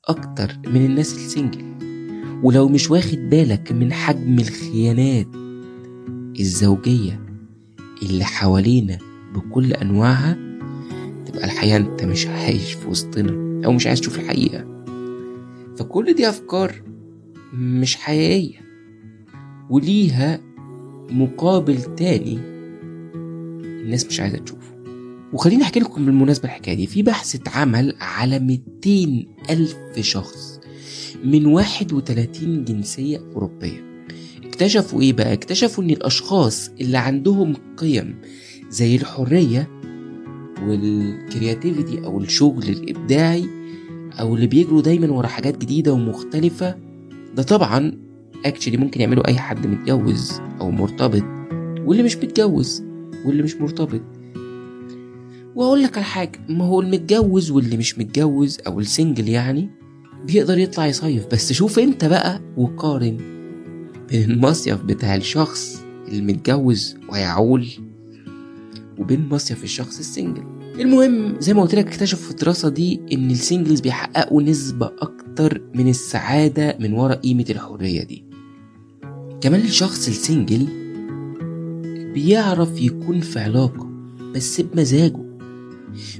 أكتر 0.08 0.58
من 0.66 0.84
الناس 0.84 1.14
السنجل. 1.14 1.87
ولو 2.42 2.68
مش 2.68 2.90
واخد 2.90 3.18
بالك 3.18 3.72
من 3.72 3.92
حجم 3.92 4.38
الخيانات 4.38 5.26
الزوجية 6.40 7.20
اللي 8.02 8.24
حوالينا 8.24 8.98
بكل 9.34 9.72
أنواعها 9.72 10.38
تبقى 11.26 11.44
الحقيقة 11.44 11.76
أنت 11.76 12.04
مش 12.04 12.26
عايش 12.26 12.72
في 12.72 12.88
وسطنا 12.88 13.66
أو 13.66 13.72
مش 13.72 13.86
عايز 13.86 14.00
تشوف 14.00 14.18
الحقيقة. 14.18 14.84
فكل 15.76 16.12
دي 16.14 16.28
أفكار 16.28 16.82
مش 17.54 17.96
حقيقية 17.96 18.58
وليها 19.70 20.40
مقابل 21.10 21.82
تاني 21.82 22.38
الناس 23.84 24.06
مش 24.06 24.20
عايزة 24.20 24.38
تشوفه. 24.38 24.74
وخليني 25.32 25.62
أحكي 25.62 25.80
لكم 25.80 26.04
بالمناسبة 26.04 26.44
الحكاية 26.44 26.74
دي 26.74 26.86
في 26.86 27.02
بحث 27.02 27.34
اتعمل 27.34 27.94
على 28.00 28.38
200 28.38 29.26
ألف 29.50 29.76
شخص. 30.00 30.57
من 31.24 31.46
31 31.46 32.64
جنسية 32.64 33.18
أوروبية. 33.34 34.04
اكتشفوا 34.44 35.02
إيه 35.02 35.12
بقى؟ 35.12 35.32
اكتشفوا 35.32 35.84
إن 35.84 35.90
الأشخاص 35.90 36.70
اللي 36.80 36.98
عندهم 36.98 37.54
قيم 37.76 38.14
زي 38.70 38.96
الحرية 38.96 39.68
والكرياتيفيتي 40.66 42.04
أو 42.04 42.20
الشغل 42.20 42.62
الإبداعي 42.68 43.46
أو 44.20 44.34
اللي 44.34 44.46
بيجروا 44.46 44.82
دايما 44.82 45.10
ورا 45.12 45.26
حاجات 45.26 45.58
جديدة 45.58 45.92
ومختلفة 45.92 46.74
ده 47.36 47.42
طبعا 47.42 47.92
actually 48.44 48.76
ممكن 48.76 49.00
يعملوا 49.00 49.28
أي 49.28 49.38
حد 49.38 49.66
متجوز 49.66 50.32
أو 50.60 50.70
مرتبط 50.70 51.22
واللي 51.86 52.02
مش 52.02 52.16
متجوز 52.16 52.82
واللي 53.26 53.42
مش 53.42 53.54
مرتبط. 53.56 54.00
وأقول 55.54 55.82
لك 55.82 55.96
على 55.96 56.06
حاجة 56.06 56.40
ما 56.48 56.64
هو 56.64 56.80
المتجوز 56.80 57.50
واللي 57.50 57.76
مش 57.76 57.98
متجوز 57.98 58.58
أو 58.66 58.80
ال 58.80 58.87
single 58.87 59.28
يعني 59.28 59.70
بيقدر 60.28 60.58
يطلع 60.58 60.86
يصيف. 60.86 61.26
بس 61.26 61.52
شوف 61.52 61.78
انت 61.78 62.04
بقى 62.04 62.40
وقارن 62.56 63.16
بين 64.10 64.30
المصيف 64.30 64.82
بتاع 64.82 65.16
الشخص 65.16 65.82
المتجوز 66.12 66.96
ويعول 67.12 67.68
وبين 68.98 69.28
مصيف 69.28 69.64
الشخص 69.64 69.98
ال 69.98 70.04
single. 70.04 70.42
المهم 70.80 71.40
زي 71.40 71.54
ما 71.54 71.62
قلت 71.62 71.74
لك 71.74 71.86
اكتشفوا 71.86 72.24
في 72.24 72.30
الدراسة 72.30 72.68
دي 72.68 73.00
إن 73.12 73.30
ال 73.30 73.36
singles 73.37 73.80
بيحققوا 73.80 74.42
نسبة 74.42 74.90
أكتر 74.98 75.62
من 75.74 75.88
السعادة 75.88 76.76
من 76.80 76.92
ورا 76.92 77.14
قيمة 77.14 77.44
الحرية 77.50 78.02
دي. 78.02 78.24
كمان 79.40 79.60
الشخص 79.60 80.08
ال 80.08 80.16
single 80.16 80.66
بيعرف 82.14 82.82
يكون 82.82 83.20
في 83.20 83.38
علاقة 83.38 83.88
بس 84.34 84.60
بمزاجه. 84.60 85.24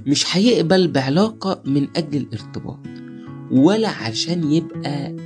مش 0.06 0.36
هيقبل 0.36 0.88
بعلاقة 0.88 1.62
من 1.66 1.88
أجل 1.96 2.16
الارتباط. 2.20 2.78
ولا 3.50 3.88
عشان 3.88 4.52
يبقى 4.52 5.16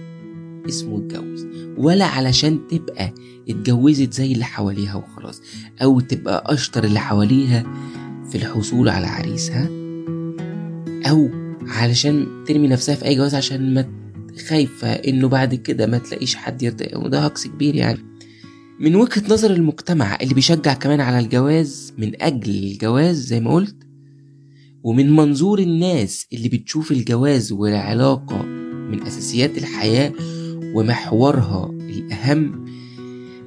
اسمه 0.69 0.99
اتجوز 0.99 1.47
ولا 1.79 2.05
علشان 2.05 2.67
تبقى 2.69 3.14
اتجوزت 3.49 4.12
زي 4.14 4.33
اللي 4.33 4.45
حواليها 4.45 4.95
وخلاص 4.95 5.43
أو 5.83 6.00
تبقى 6.00 6.45
أشطر 6.47 6.85
اللي 6.85 7.00
حواليها 7.00 7.64
في 8.31 8.35
الحصول 8.35 8.88
على 8.88 9.07
عريسها 9.07 9.69
أو 11.11 11.31
علشان 11.67 12.26
ترمي 12.47 12.69
نفسها 12.69 12.95
في 12.95 13.05
أي 13.05 13.17
جواز 13.17 13.35
عشان 13.35 13.75
ما 13.75 13.85
خايفة 14.49 14.88
إنه 14.93 15.29
بعد 15.29 15.55
كده 15.55 15.87
ما 15.87 15.99
تلاقيش 15.99 16.35
حد 16.35 16.62
يرضى 16.62 16.97
وده 16.97 17.21
هكس 17.21 17.47
كبير 17.47 17.75
يعني. 17.75 17.99
من 18.81 18.97
وجهة 18.97 19.23
نظر 19.31 19.50
المجتمع 19.50 20.19
اللي 20.23 20.35
بيشجع 20.35 20.75
كمان 20.75 21.00
على 21.00 21.19
الجواز 21.19 21.93
من 21.99 22.23
أجل 22.23 22.50
الجواز 22.50 23.17
زي 23.17 23.41
ما 23.41 23.52
قلت 23.55 23.76
ومن 24.83 25.17
منظور 25.17 25.59
الناس 25.59 26.27
اللي 26.33 26.49
بتشوف 26.49 26.93
الجواز 26.93 27.53
والعلاقة 27.53 28.43
من 28.91 29.03
أساسيات 29.03 29.59
الحياة 29.59 30.12
ومحورها 30.75 31.71
الأهم 31.71 32.65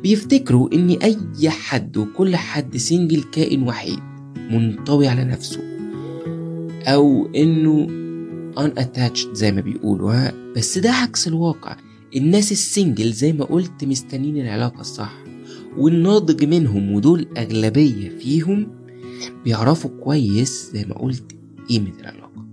بيفتكروا 0.03 0.73
إن 0.73 0.89
أي 0.89 1.49
حد 1.49 1.97
وكل 1.97 2.35
حد 2.35 2.77
single 2.77 3.23
كائن 3.23 3.63
وحيد 3.63 3.99
منطوي 4.51 5.07
على 5.07 5.23
نفسه 5.23 5.59
أو 6.85 7.27
إنه 7.35 7.87
unattached 8.57 9.33
زي 9.33 9.51
ما 9.51 9.61
بيقولوا 9.61 10.13
ها؟ 10.13 10.33
بس 10.55 10.77
ده 10.77 10.91
عكس 10.91 11.27
الواقع. 11.27 11.77
الناس 12.15 12.51
ال 12.51 12.60
single 12.60 13.11
زي 13.11 13.33
ما 13.33 13.45
قلت 13.45 13.83
مستنين 13.83 14.37
العلاقة 14.37 14.81
الصح 14.81 15.13
والناضج 15.77 16.45
منهم 16.45 16.91
ودول 16.91 17.27
أغلبية 17.37 18.09
فيهم 18.09 18.67
بيعرفوا 19.43 19.89
كويس 20.03 20.71
زي 20.73 20.85
ما 20.85 20.93
قلت 20.95 21.35
قيمة 21.69 21.91
العلاقة. 21.99 22.45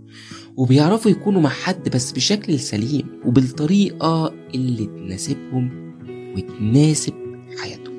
وبيعرفوا 0.57 1.11
يكونوا 1.11 1.41
مع 1.41 1.50
حد 1.50 1.88
بس 1.88 2.12
بشكل 2.12 2.59
سليم 2.59 3.07
وبالطريقة 3.25 4.35
اللي 4.55 4.87
تناسبهم 4.87 5.95
وتناسب 6.37 7.14
حياتهم. 7.62 7.93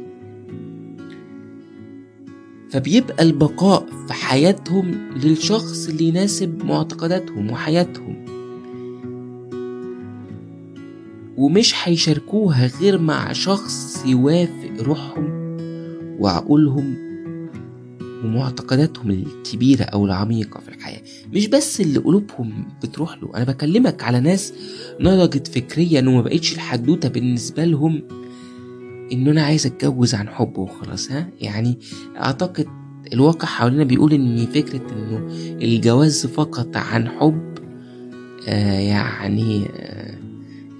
فبيبقى 2.70 3.24
البقاء 3.24 3.86
في 4.08 4.13
حياتهم 4.13 4.92
للشخص 5.24 5.88
اللي 5.88 6.03
يناسب 6.03 6.65
معتقداتهم 6.65 7.51
وحياتهم. 7.51 8.25
ومش 11.38 11.74
هيشاركوها 11.84 12.68
غير 12.82 12.98
مع 12.98 13.34
شخص 13.34 14.03
يوافق 14.06 14.72
روحهم 14.82 15.58
وعقولهم 16.20 17.12
ومعتقداتهم 18.24 19.12
الكبيرة 19.12 19.84
أو 19.84 20.06
العميقة 20.06 20.60
في 20.60 20.70
الحياة. 20.70 21.01
مش 21.34 21.48
بس 21.48 21.82
اللي 21.82 22.00
قلوبهم 22.00 22.68
بتروح 22.84 23.24
له 23.24 23.30
أنا 23.36 23.44
بكلمك 23.44 24.03
على 24.03 24.20
ناس 24.20 24.53
نضجت 25.00 25.48
فكريا 25.48 26.01
وما 26.01 26.22
بقتش 26.22 26.53
الحدوتة 26.53 27.10
بالنسبة 27.10 27.65
لهم 27.65 28.01
إن 29.12 29.27
أنا 29.27 29.44
عايز 29.44 29.65
أتجوز 29.65 30.15
عن 30.15 30.30
حب 30.30 30.58
وخلاص 30.58 31.12
ها؟ 31.12 31.30
يعني 31.42 31.77
أعتقد 32.18 32.68
الواقع 33.13 33.48
حوالينا 33.48 33.84
بيقول 33.84 34.13
إن 34.13 34.46
فكرة 34.46 34.82
إنه 34.92 35.27
الجواز 35.62 36.25
فقط 36.25 36.77
عن 36.77 37.10
حب 37.10 37.53
آه 38.48 38.80
يعني 38.80 39.65
آه 39.75 40.18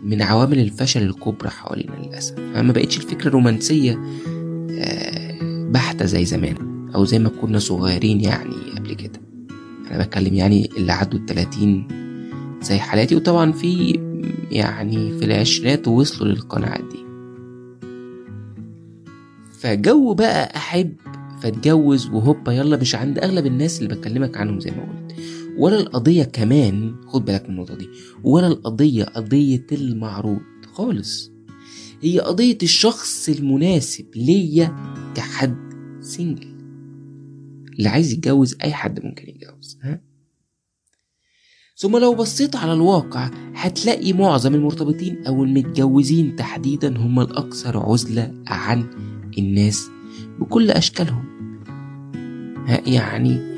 من 0.04 0.22
عوامل 0.22 0.60
الفشل 0.60 1.02
الكبرى 1.04 1.50
حوالينا 1.50 1.92
للأسف. 2.04 2.36
فما 2.36 2.74
بقتش 2.74 2.98
الفكرة 2.98 3.30
رومانسية 3.30 4.00
آه 4.80 5.68
بحتة 5.72 6.06
زي 6.06 6.26
زمان. 6.26 6.73
أو 6.96 7.06
زي 7.06 7.20
ما 7.20 7.30
كنا 7.30 7.60
صغيرين 7.60 8.22
يعني 8.22 8.56
قبل 8.78 8.94
كده. 8.94 9.22
أنا 9.92 10.04
بتكلم 10.04 10.34
يعني 10.34 10.70
اللي 10.78 10.92
عدوا 10.92 11.20
التلاتين 11.20 11.88
زي 12.62 12.78
حالاتي. 12.78 13.16
وطبعا 13.16 13.52
في 13.52 14.00
يعني 14.52 15.20
في 15.20 15.26
العشرينات 15.26 15.88
وصلوا 15.88 16.32
للقناعات 16.32 16.84
دي. 16.84 17.04
فجو 19.60 20.14
بقى 20.14 20.56
أحب 20.56 20.94
فاتجوز 21.42 22.08
وهوبا 22.10 22.52
يلا 22.52 22.78
مش 22.78 22.96
عند 22.96 23.20
أغلب 23.20 23.46
الناس 23.46 23.82
اللي 23.82 23.96
بكلمك 23.96 24.38
عنهم 24.38 24.60
زي 24.60 24.72
ما 24.72 24.82
قلت. 24.84 25.20
ولا 25.58 25.80
القضية 25.80 26.24
كمان 26.24 26.96
خد 27.08 27.26
بالك 27.26 27.44
من 27.44 27.50
النقطة 27.50 27.76
دي 27.76 27.90
ولا 28.24 28.48
القضية 28.48 29.04
قضية 29.04 29.66
المعروض 29.72 30.40
خالص. 30.74 31.32
هي 32.02 32.20
قضية 32.20 32.58
الشخص 32.64 33.30
المناسب 33.30 34.06
ليا 34.16 34.76
كحد 35.16 35.56
سنجل 36.02 36.53
اللي 37.78 37.90
عايز 37.90 38.12
يتجوز 38.12 38.56
أي 38.64 38.74
حد 38.74 39.06
ممكن 39.06 39.30
يتجوز 39.30 39.80
ها؟ 39.82 40.02
ثم 41.76 41.98
لو 41.98 42.16
بصيت 42.16 42.56
على 42.56 42.74
الواقع 42.74 43.32
هتلاقي 43.56 44.14
معظم 44.14 44.56
المرتبطين 44.56 45.28
أو 45.28 45.44
المتجوزين 45.44 46.36
تحديدا 46.36 46.98
هم 46.98 47.20
الأكثر 47.20 47.78
عزلة 47.78 48.34
عن 48.48 48.86
الناس 49.38 49.88
بكل 50.40 50.72
أشكالهم. 50.72 51.26
ها؟ 52.68 52.82
يعني 52.90 53.54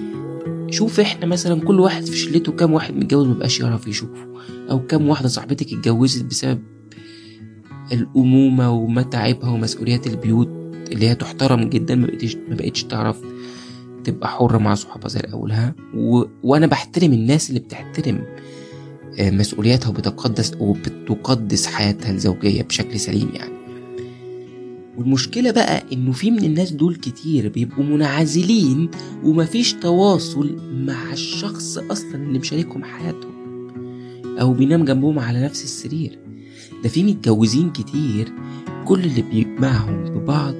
شوف 0.72 1.00
إحنا 1.00 1.25
مثلا 1.25 1.62
كل 1.62 1.79
واحد 1.79 2.05
في 2.05 2.17
شلته 2.17 2.51
كام 2.51 2.74
واحد 2.74 2.95
متجوز 2.95 3.27
مبقاش 3.27 3.60
يعرف 3.60 3.88
يشوفه 3.88 4.27
أو 4.69 4.86
كام 4.86 5.10
واحدة 5.10 5.27
صاحبتك 5.27 5.74
اتجوزت 5.74 6.25
بسبب 6.25 6.63
الأمومة 7.91 8.72
ومتاعبها 8.72 9.50
ومسؤوليات 9.50 10.07
البيوت 10.07 10.48
اللي 10.91 11.10
هي 11.10 11.15
تحترم 11.15 11.69
جدا 11.69 11.95
ما 11.95 12.07
بقتش 12.07 12.36
ما 12.36 12.55
بقتش 12.55 12.84
تعرف 12.84 13.22
تبقى 14.05 14.29
حرة 14.29 14.57
مع 14.57 14.75
صحابها 14.75 15.07
زي 15.07 15.19
الأول 15.19 15.51
ها 15.51 15.75
و... 15.95 16.24
وأنا 16.43 16.67
بحترم 16.67 17.13
الناس 17.13 17.50
اللي 17.50 17.59
بتحترم 17.59 18.24
آه، 19.19 19.31
مسؤولياتها 19.31 19.89
وبتقدس 19.89 20.53
وبتقدس 20.59 21.65
حياتها 21.65 22.12
الزوجية 22.12 22.62
بشكل 22.62 23.00
سليم 23.00 23.29
يعني. 23.33 23.55
والمشكلة 24.97 25.51
بقى 25.51 25.83
إنه 25.93 26.12
في 26.12 26.31
من 26.31 26.43
الناس 26.43 26.71
دول 26.71 26.95
كتير 26.95 27.50
بيبقوا 27.50 27.83
منعزلين 27.83 28.89
ومفيش 29.24 29.74
تواصل 29.74 30.57
مع 30.88 31.13
الشخص 31.13 31.77
أصلا 31.77 32.15
اللي 32.15 32.39
مشاركهم 32.39 32.83
حياتهم 32.83 33.35
أو 34.39 34.53
بينام 34.53 34.85
جنبهم 34.85 35.19
على 35.19 35.43
نفس 35.43 35.63
السرير. 35.63 36.19
ده 36.83 36.89
في 36.89 37.03
متجوزين 37.03 37.69
كتير 37.71 38.31
كل 38.85 39.00
اللي 39.00 39.21
بيجمعهم 39.21 40.03
ببعض 40.03 40.53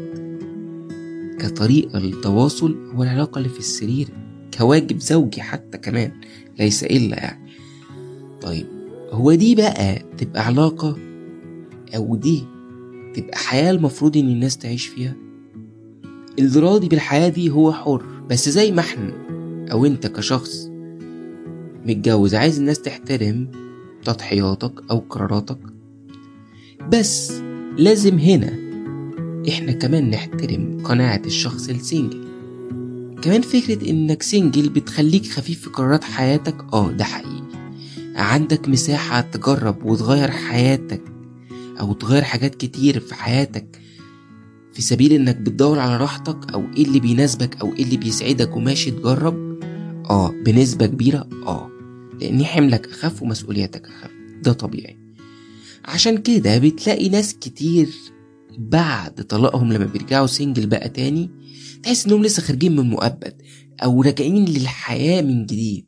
كطريقة 1.40 2.00
للتواصل 2.00 2.78
هو 2.96 3.04
العلاقة 3.04 3.38
اللي 3.38 3.50
في 3.50 3.60
السرير 3.60 4.08
كواجب 4.58 5.00
زوجي 5.00 5.42
حتى 5.42 5.78
كمان 5.78 6.12
ليس 6.60 6.84
إلا 6.84 7.16
يعني. 7.24 7.50
طيب 8.42 8.66
هو 9.12 9.34
دي 9.34 9.56
بقى 9.56 10.06
تبقى 10.18 10.46
علاقة 10.46 10.98
أو 11.96 12.16
دي 12.16 12.44
تبقى 13.14 13.38
حياة 13.38 13.72
المفروض 13.72 14.18
إن 14.18 14.28
الناس 14.28 14.58
تعيش 14.58 14.88
فيها؟ 14.88 15.16
الراضي 16.40 16.88
بالحياة 16.88 17.30
دي 17.30 17.50
هو 17.50 17.74
حر 17.74 18.06
بس 18.30 18.50
زي 18.50 18.72
ما 18.72 18.80
إحنا 18.80 19.14
أو 19.72 19.86
أنت 19.86 20.08
كشخص 20.08 20.70
متجوز 21.86 22.36
عايز 22.36 22.60
الناس 22.60 22.82
تحترم 22.82 23.48
تضحياتك 24.06 24.74
أو 24.92 24.98
قراراتك 25.10 25.58
بس 26.92 27.42
لازم 27.78 28.18
هنا 28.20 28.65
إحنا 29.50 29.72
كمان 29.72 30.10
نحترم 30.10 30.82
قناعة 30.84 31.22
الشخص 31.26 31.70
ال 31.70 31.77
single. 31.77 32.26
كمان 33.22 33.42
فكرة 33.42 33.90
إنك 33.90 34.24
single 34.24 34.70
بتخليك 34.70 35.26
خفيف 35.32 35.62
في 35.62 35.70
قرارات 35.70 36.04
حياتك 36.04 36.56
آه 36.74 36.92
ده 36.92 37.04
حقيقي. 37.04 37.46
عندك 38.16 38.70
مساحة 38.70 39.22
تجرب 39.22 39.86
وتغير 39.86 40.32
حياتك 40.32 41.02
أو 41.80 41.94
تغير 41.94 42.22
حاجات 42.24 42.56
كتير 42.56 43.00
في 43.00 43.16
حياتك 43.16 43.80
في 44.74 44.82
سبيل 44.82 45.14
إنك 45.14 45.36
بتدور 45.36 45.80
على 45.80 45.98
راحتك 45.98 46.52
أو 46.54 46.64
إيه 46.78 46.86
اللي 46.86 47.00
بيناسبك 47.00 47.62
أو 47.62 47.74
إيه 47.74 47.84
اللي 47.84 47.98
بيسعدك 47.98 48.56
وماشي 48.56 48.92
تجرب 48.92 49.60
آه 50.10 50.32
بنسبة 50.46 50.86
كبيرة 50.86 51.30
آه 51.48 51.70
لأن 52.22 52.44
حملك 52.46 52.88
أخف 52.88 53.22
ومسؤولياتك 53.22 53.86
أخف. 53.88 54.12
ده 54.44 54.54
طبيعي. 54.54 54.98
عشان 55.86 56.18
كده 56.18 56.58
بتلاقي 56.58 57.10
ناس 57.10 57.34
كتير 57.34 57.90
بعد 58.60 59.14
طلاقهم 59.14 59.74
لما 59.74 59.86
بيرجعوا 59.86 60.28
سنجل 60.28 60.68
بقى 60.68 60.90
تاني 60.90 61.30
تحس 61.84 62.06
إنهم 62.06 62.24
لسه 62.24 62.42
خارجين 62.42 62.76
من 62.76 62.90
مؤبد 62.90 63.42
أو 63.84 64.02
راجعين 64.02 64.46
للحياة 64.46 65.22
من 65.22 65.46
جديد. 65.46 65.86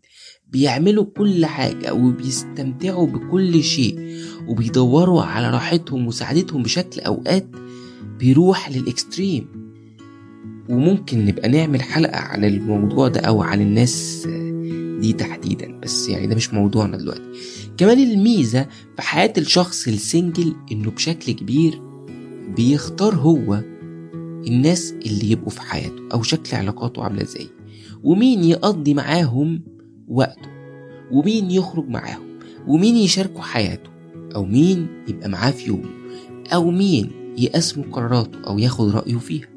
بيعملوا 0.50 1.06
كل 1.18 1.46
حاجة 1.46 1.94
وبيستمتعوا 1.94 3.08
بكل 3.08 3.64
شيء 3.64 4.18
وبيدوروا 4.48 5.22
على 5.24 5.50
راحتهم 5.50 6.08
وسعادتهم 6.08 6.64
بشكل 6.64 7.02
أوقات 7.02 7.48
بيروح 8.20 8.72
للإكستريم 8.72 9.48
وممكن 10.70 11.26
نبقى 11.26 11.50
نعمل 11.50 11.82
حلقة 11.82 12.18
عن 12.18 12.46
الموضوع 12.46 13.08
ده 13.08 13.20
أو 13.20 13.42
عن 13.42 13.62
الناس 13.62 14.28
دي 15.02 15.14
تحديدا 15.14 15.80
بس 15.80 16.10
يعني 16.10 16.28
ده 16.28 16.36
مش 16.36 16.54
موضوعنا 16.54 16.98
دلوقتي. 16.98 17.24
كمان 17.78 18.00
الميزة 18.00 18.68
في 18.96 19.02
حياة 19.02 19.34
الشخص 19.38 19.88
السنجل 19.88 20.56
إنه 20.72 20.92
بشكل 20.92 21.32
كبير 21.32 21.82
بيختار 22.56 23.16
هو 23.16 23.64
الناس 24.48 24.94
اللي 25.06 25.32
يبقوا 25.32 25.50
في 25.50 25.62
حياته 25.62 26.04
أو 26.14 26.24
شكل 26.24 26.56
علاقاته 26.58 27.04
عاملة 27.04 27.24
إزاي 27.24 27.48
ومين 28.04 28.44
يقضي 28.44 28.94
معاهم 28.94 29.62
وقته 30.08 30.50
ومين 31.12 31.52
يخرج 31.52 31.90
معاهم 31.90 32.40
ومين 32.68 32.96
يشاركوا 32.96 33.42
حياته 33.42 33.90
أو 34.36 34.46
مين 34.46 34.88
يبقى 35.08 35.30
معاه 35.30 35.52
في 35.52 35.68
يومه 35.68 35.90
أو 36.54 36.72
مين 36.72 37.12
يقسموا 37.38 37.86
قراراته 37.92 38.40
أو 38.48 38.60
ياخد 38.60 38.90
رأيه 38.90 39.18
فيها. 39.18 39.48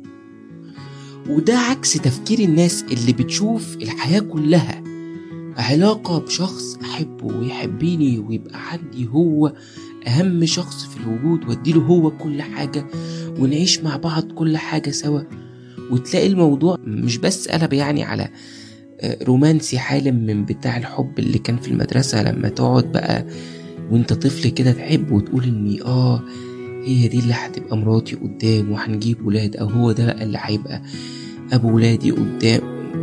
وده 1.29 1.59
عكس 1.59 1.93
تفكير 1.93 2.39
الناس 2.39 2.83
اللي 2.93 3.13
بتشوف 3.13 3.77
الحياة 3.77 4.21
كلها 4.21 4.83
علاقة 5.57 6.19
بشخص 6.19 6.77
أحبه 6.77 7.27
ويحبني 7.39 8.19
ويبقى 8.19 8.71
عندي 8.73 9.07
هو 9.09 9.53
أهم 10.07 10.45
شخص 10.47 10.85
في 10.85 10.97
الوجود 11.01 11.49
وأديله 11.49 11.81
هو 11.81 12.11
كل 12.11 12.43
حاجة 12.43 12.87
ونعيش 13.39 13.81
مع 13.81 13.97
بعض 13.97 14.33
كل 14.33 14.57
حاجة 14.57 14.91
سوا. 14.91 15.21
وتلاقي 15.91 16.27
الموضوع 16.27 16.77
مش 16.85 17.17
بس 17.19 17.49
قلب 17.49 17.73
يعني 17.73 18.03
على 18.05 18.29
آه، 19.01 19.25
رومانسي 19.25 19.79
حالم 19.79 20.27
من 20.27 20.45
بتاع 20.45 20.77
الحب 20.77 21.19
اللي 21.19 21.39
كان 21.39 21.57
في 21.57 21.69
المدرسة 21.69 22.23
لما 22.33 22.49
تقعد 22.49 22.93
بقى 22.93 23.27
وأنت 23.91 24.13
طفل 24.13 24.49
كده 24.49 24.73
تحب 24.73 25.13
وتقول 25.13 25.45
اني 25.45 25.83
آه 25.83 26.23
هي 26.85 27.09
دي 27.09 27.19
اللي 27.19 27.33
هتبقى 27.35 27.77
مراتي 27.77 28.17
قدام 28.17 28.71
وهنجيب 28.73 29.27
ولاد 29.27 29.57
أو 29.57 29.67
هو 29.69 29.93
ده 29.93 30.07
بقى 30.07 30.25
اللي 30.25 30.39
هيبقى 30.43 30.83
أبو 31.53 31.75
ولادي 31.75 32.11
قدام. 32.11 32.61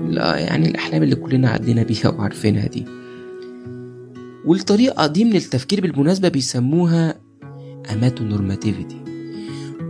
لا 0.09 0.37
يعني 0.37 0.67
الأحلام 0.69 1.03
اللي 1.03 1.15
كلنا 1.15 1.49
عدينا 1.49 1.83
بيها 1.83 2.09
وعارفينها 2.09 2.67
دي. 2.67 2.85
والطريقة 4.47 5.07
دي 5.07 5.25
من 5.25 5.35
التفكير 5.35 5.81
بالمناسبة 5.81 6.27
بيسموها 6.27 7.15
amatonormativity. 7.93 8.97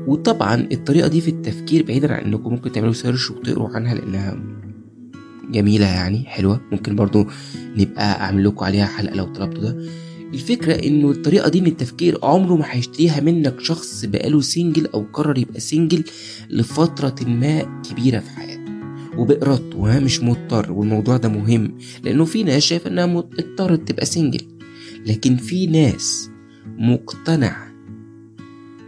وطبعا 0.08 0.68
الطريقة 0.72 1.08
دي 1.08 1.22
في 1.22 1.28
التفكير 1.30 1.84
بعيدا 1.84 2.14
عن 2.14 2.24
إنكم 2.24 2.52
ممكن 2.52 2.72
تعملوا 2.72 2.94
search 2.94 3.32
وتقروا 3.32 3.70
عنها 3.70 3.96
لأنها 3.96 4.38
جميلة 5.52 5.86
يعني 5.86 6.26
حلوة. 6.26 6.62
ممكن 6.72 6.96
برضو 6.96 7.26
نبقى 7.78 8.22
أعمل 8.22 8.46
لكم 8.46 8.66
عليها 8.66 8.86
حلقة 8.86 9.16
لو 9.16 9.26
طلبتوا 9.26 9.64
ده. 9.64 9.78
الفكرة 10.34 10.74
إنه 10.74 11.12
الطريقة 11.12 11.50
دي 11.50 11.62
من 11.62 11.68
التفكير 11.68 12.20
عمره 12.24 12.56
ما 12.56 12.66
هيشتريها 12.68 13.20
منك 13.20 13.60
شخص 13.60 14.06
بقاله 14.06 14.42
single 14.42 14.88
أو 14.88 15.06
قرر 15.14 15.38
يبقى 15.38 15.60
single 15.60 16.04
لفترة 16.50 17.16
ما 17.28 17.82
كبيرة 17.90 18.20
في 18.20 18.30
حياته. 18.30 18.47
وبإرادته 19.18 19.96
ها 19.96 20.00
مش 20.00 20.20
مضطر 20.24 20.72
والموضوع 20.72 21.18
ده 21.18 21.30
مهم 21.30 21.78
لأنه 22.04 22.26
في 22.26 22.44
ناس 22.44 22.64
شايفة 22.64 22.90
إنها 22.90 23.06
اضطرت 23.40 23.88
تبقى 23.88 24.06
single 24.06 24.48
لكن 25.06 25.38
في 25.38 25.68
ناس 25.68 26.30
مقتنعة 26.66 27.68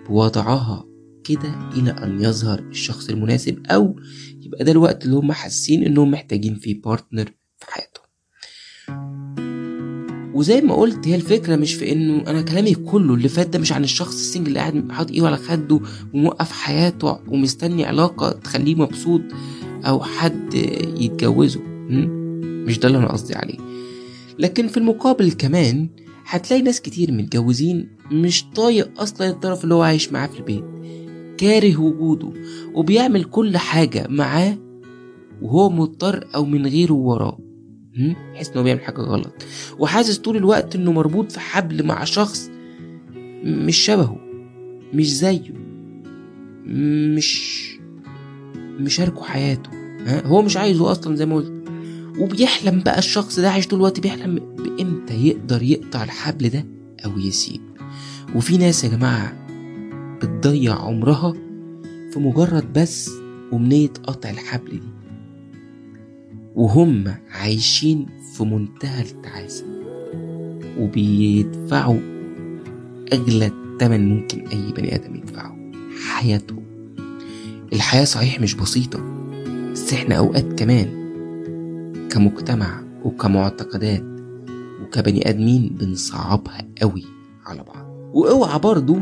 بوضعها 0.10 0.86
كده 1.24 1.70
إلى 1.78 1.92
أن 1.92 2.22
يظهر 2.24 2.60
الشخص 2.60 3.10
المناسب 3.10 3.65
أو 3.68 3.96
يبقى 4.42 4.63
ده 4.63 4.72
الوقت 4.72 5.06
اللي 5.06 5.15
هم 5.15 5.32
حاسين 5.32 5.84
إنهم 5.84 6.12
محتاجين 6.12 6.56
فيه 6.56 6.82
partner 6.82 7.25
في 7.58 7.65
حياتهم. 7.72 8.00
وزي 10.34 10.62
ما 10.62 10.76
قلت 10.76 11.08
هي 11.08 11.15
الفكرة 11.15 11.56
مش 11.56 11.74
في 11.74 11.92
إنه 11.92 12.24
أنا 12.28 12.42
كلامي 12.42 12.74
كله 12.74 13.13
اللي 13.13 13.28
فات 13.30 13.48
ده 13.50 13.60
مش 13.60 13.72
عن 13.72 13.84
الشخص 13.84 14.13
ال 14.13 14.18
single 14.18 14.47
اللي 14.48 14.60
قاعد 14.60 14.92
حاطط 14.92 15.12
إيده 15.12 15.28
على 15.28 15.38
خده 15.38 15.80
وموقف 16.13 16.52
حياته 16.52 17.20
ومستني 17.28 17.86
علاقة 17.86 18.32
تخليه 18.32 18.76
مبسوط. 18.76 19.22
أو 19.86 20.04
حد 20.04 20.54
يتجوزه. 20.98 21.62
مش 22.65 22.80
ده 22.80 22.88
اللي 22.88 22.98
أنا 22.98 23.12
قصدي 23.12 23.36
عليه. 23.36 23.58
لكن 24.39 24.68
في 24.68 24.78
المقابل 24.78 25.32
كمان 25.32 25.89
هتلاقي 26.26 26.62
ناس 26.63 26.82
كتير 26.82 27.12
متجوزين 27.12 27.89
مش 28.12 28.46
طايق 28.56 29.02
أصلا 29.02 29.30
الطرف 29.30 29.63
اللي 29.63 29.76
هو 29.76 29.82
عايش 29.82 30.12
معاه 30.12 30.28
في 30.28 30.38
البيت. 30.39 30.63
كاره 31.38 31.78
وجوده 31.78 32.34
وبيعمل 32.74 33.24
كل 33.24 33.58
حاجة 33.58 34.08
معاه 34.10 34.58
وهو 35.42 35.70
مضطر 35.70 36.28
أو 36.36 36.46
من 36.46 36.68
غيره 36.68 36.94
وراه. 36.94 37.39
حس 38.36 38.50
انه 38.50 38.62
بيعمل 38.62 38.82
حاجة 38.82 39.02
غلط. 39.02 39.34
وحاسس 39.80 40.18
طول 40.18 40.38
الوقت 40.38 40.76
إنه 40.76 40.92
مربوط 40.92 41.32
في 41.32 41.39
حبل 41.39 41.86
مع 41.86 42.04
شخص 42.04 42.50
مش 43.44 43.78
شبهه 43.78 44.18
مش 44.94 45.15
زيه 45.15 45.54
مش 46.65 47.68
مشاركه 48.80 49.24
حياته. 49.24 49.70
ها؟ 50.06 50.28
هو 50.28 50.42
مش 50.42 50.58
عايزه 50.58 50.92
أصلا 50.92 51.15
زي 51.15 51.26
ما 51.26 51.36
قلت. 51.36 51.63
وبيحلم 52.20 52.80
بقى 52.80 53.00
الشخص 53.00 53.39
ده 53.39 53.50
عايش 53.52 53.68
طول 53.68 53.80
الوقت 53.80 54.00
بيحلم 54.00 54.36
بإمتى 54.58 55.28
يقدر 55.28 55.63
يقطع 55.63 56.04
الحبل 56.04 56.50
ده 56.50 56.65
أو 57.06 57.20
يسيب. 57.20 57.62
وفي 58.36 58.58
ناس 58.58 58.84
يا 58.84 58.89
جماعة 58.89 59.34
بتضيع 60.22 60.76
عمرها 60.76 61.34
في 62.13 62.20
مجرد 62.20 62.74
بس 62.74 63.12
أمنية 63.54 63.89
قطع 64.08 64.30
الحبل 64.30 64.70
دي. 64.70 64.82
وهم 66.56 67.15
عايشين 67.32 68.06
في 68.38 68.44
منتهى 68.44 69.02
التعاسة. 69.02 69.65
وبيدفعوا 70.80 72.00
أغلى 73.13 73.52
تمن 73.80 74.10
ممكن 74.10 74.48
أي 74.48 74.72
بني 74.72 74.96
آدم 74.96 75.15
يدفعه. 75.15 75.72
حياتهم 76.08 76.63
الحياة 77.73 78.03
صحيح 78.03 78.41
مش 78.41 78.53
بسيطة 78.53 78.99
بس 79.71 79.93
إحنا 79.93 80.15
أوقات 80.15 80.60
كمان 80.60 80.99
كمجتمع 82.12 82.84
وكمعتقدات 83.03 84.03
وكبني 84.82 85.29
آدمين 85.29 85.75
بنصعبها 85.79 86.67
قوي 86.82 87.03
على 87.45 87.63
بعض. 87.63 87.86
وأوعى 88.13 88.60
برضو 88.60 88.99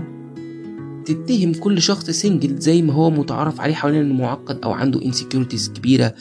تتهم 1.06 1.54
كل 1.54 1.82
شخص 1.82 2.10
single 2.10 2.60
زي 2.60 2.82
ما 2.82 2.94
هو 2.94 3.10
متعارف 3.10 3.62
عليه 3.62 3.74
حوالين 3.74 4.02
انه 4.02 4.14
معقد 4.14 4.60
أو 4.64 4.72
عنده 4.72 5.06
insecurities 5.06 5.70
كبيرة 5.70 6.14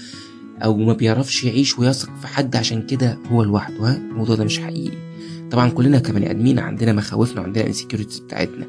أو 0.65 0.77
ما 0.77 0.93
بيعرفش 0.93 1.45
يعيش 1.45 1.79
ويثق 1.79 2.11
في 2.21 2.27
حد 2.27 2.57
عشان 2.57 2.87
كده 2.87 3.19
هو 3.33 3.43
لوحده. 3.43 3.77
ها 3.91 3.97
الموضوع 3.97 4.37
ده 4.37 4.45
مش 4.45 4.59
حقيقي. 4.59 4.97
طبعا 5.51 5.71
كلنا 5.71 5.99
كبني 5.99 6.31
آدمين 6.31 6.59
عندنا 6.59 6.93
مخاوفنا 6.93 7.41
وعندنا 7.41 7.67
insecurities 7.67 8.19
بتاعتنا. 8.19 8.67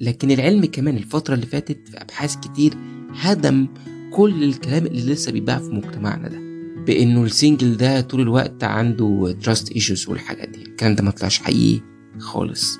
لكن 0.00 0.30
العلم 0.30 0.64
كمان 0.64 0.96
الفترة 0.96 1.34
اللي 1.34 1.46
فاتت 1.46 1.88
في 1.88 1.96
أبحاث 2.02 2.36
كتير 2.36 2.74
هدم 3.10 3.66
كل 4.12 4.44
الكلام 4.44 4.86
اللي 4.86 5.12
لسه 5.12 5.32
بيتباع 5.32 5.58
في 5.58 5.70
مجتمعنا 5.70 6.28
ده 6.28 6.38
بإنه 6.86 7.24
ال 7.24 7.31
single 7.31 7.76
ده 7.76 8.00
طول 8.00 8.20
الوقت 8.20 8.64
عنده 8.64 9.36
trust 9.42 9.72
issues 9.72 10.08
والحاجات 10.08 10.48
دي. 10.48 10.62
الكلام 10.62 10.94
ده 10.94 11.02
ما 11.02 11.10
طلعش 11.10 11.38
حقيقي 11.38 11.80
خالص. 12.18 12.78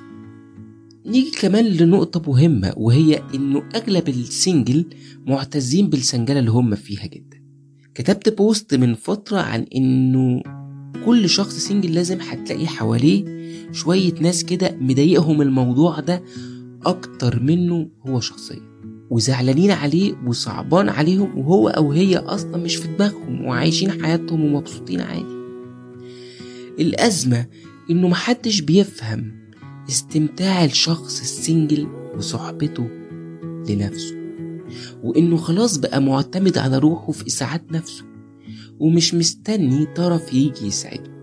نيجي 1.07 1.31
كمان 1.41 1.65
لنقطة 1.65 2.33
مهمة 2.33 2.73
وهي 2.77 3.23
إنه 3.35 3.63
أغلب 3.75 4.09
ال 4.09 4.20
single 4.20 4.85
معتزين 5.27 5.91
بالسنجلة 5.91 6.39
اللي 6.39 6.51
هم 6.51 6.75
فيها 6.75 7.07
جدا. 7.07 7.43
كتبت 7.95 8.29
post 8.37 8.75
من 8.75 8.95
فترة 8.95 9.39
عن 9.41 9.67
إنه 9.77 10.43
كل 11.05 11.29
شخص 11.29 11.57
single 11.59 11.95
لازم 11.95 12.21
هتلاقي 12.21 12.67
حواليه 12.67 13.25
شوية 13.73 14.15
ناس 14.21 14.45
كده 14.45 14.77
مضايقهم 14.81 15.43
الموضوع 15.43 16.01
ده 16.01 16.23
أكتر 16.87 17.43
منه 17.43 17.89
هو 18.07 18.21
شخصيا 18.21 18.61
وزعلانين 19.11 19.71
عليه 19.71 20.15
وصعبان 20.27 20.89
عليهم 20.89 21.39
وهو 21.39 21.69
أو 21.69 21.93
هي 21.93 22.17
أصلا 22.17 22.57
مش 22.57 22.77
في 22.77 22.89
دماغهم 22.89 23.45
وعايشين 23.45 24.03
حياتهم 24.03 24.45
ومبسوطين 24.45 25.01
عادي. 25.01 25.37
الأزمة 26.81 27.47
إنه 27.91 28.09
محدش 28.09 28.61
بيفهم 28.61 29.33
استمتاع 29.89 30.65
الشخص 30.65 31.21
ال 31.21 31.30
single 31.30 31.87
وصحبته 32.17 32.89
لنفسه 33.69 34.17
وإنه 35.03 35.37
خلاص 35.37 35.77
بقى 35.77 36.03
معتمد 36.03 36.59
على 36.59 36.79
روحه 36.79 37.13
في 37.13 37.27
إسعاد 37.27 37.63
نفسه 37.73 38.05
ومش 38.79 39.15
مستني 39.15 39.87
طرف 39.87 40.35
يجي 40.35 40.67
يسعده 40.67 41.17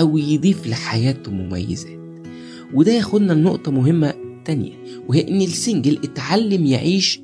أو 0.00 0.18
يضيف 0.18 0.66
لحياته 0.66 1.32
مميزات. 1.32 2.00
وده 2.74 2.92
ياخدنا 2.92 3.32
لنقطة 3.32 3.72
مهمة 3.72 4.14
تانية 4.50 4.72
وهي 5.08 5.28
إن 5.28 5.40
السنجل 5.42 5.98
اتعلم 6.04 6.66
يعيش 6.66 7.20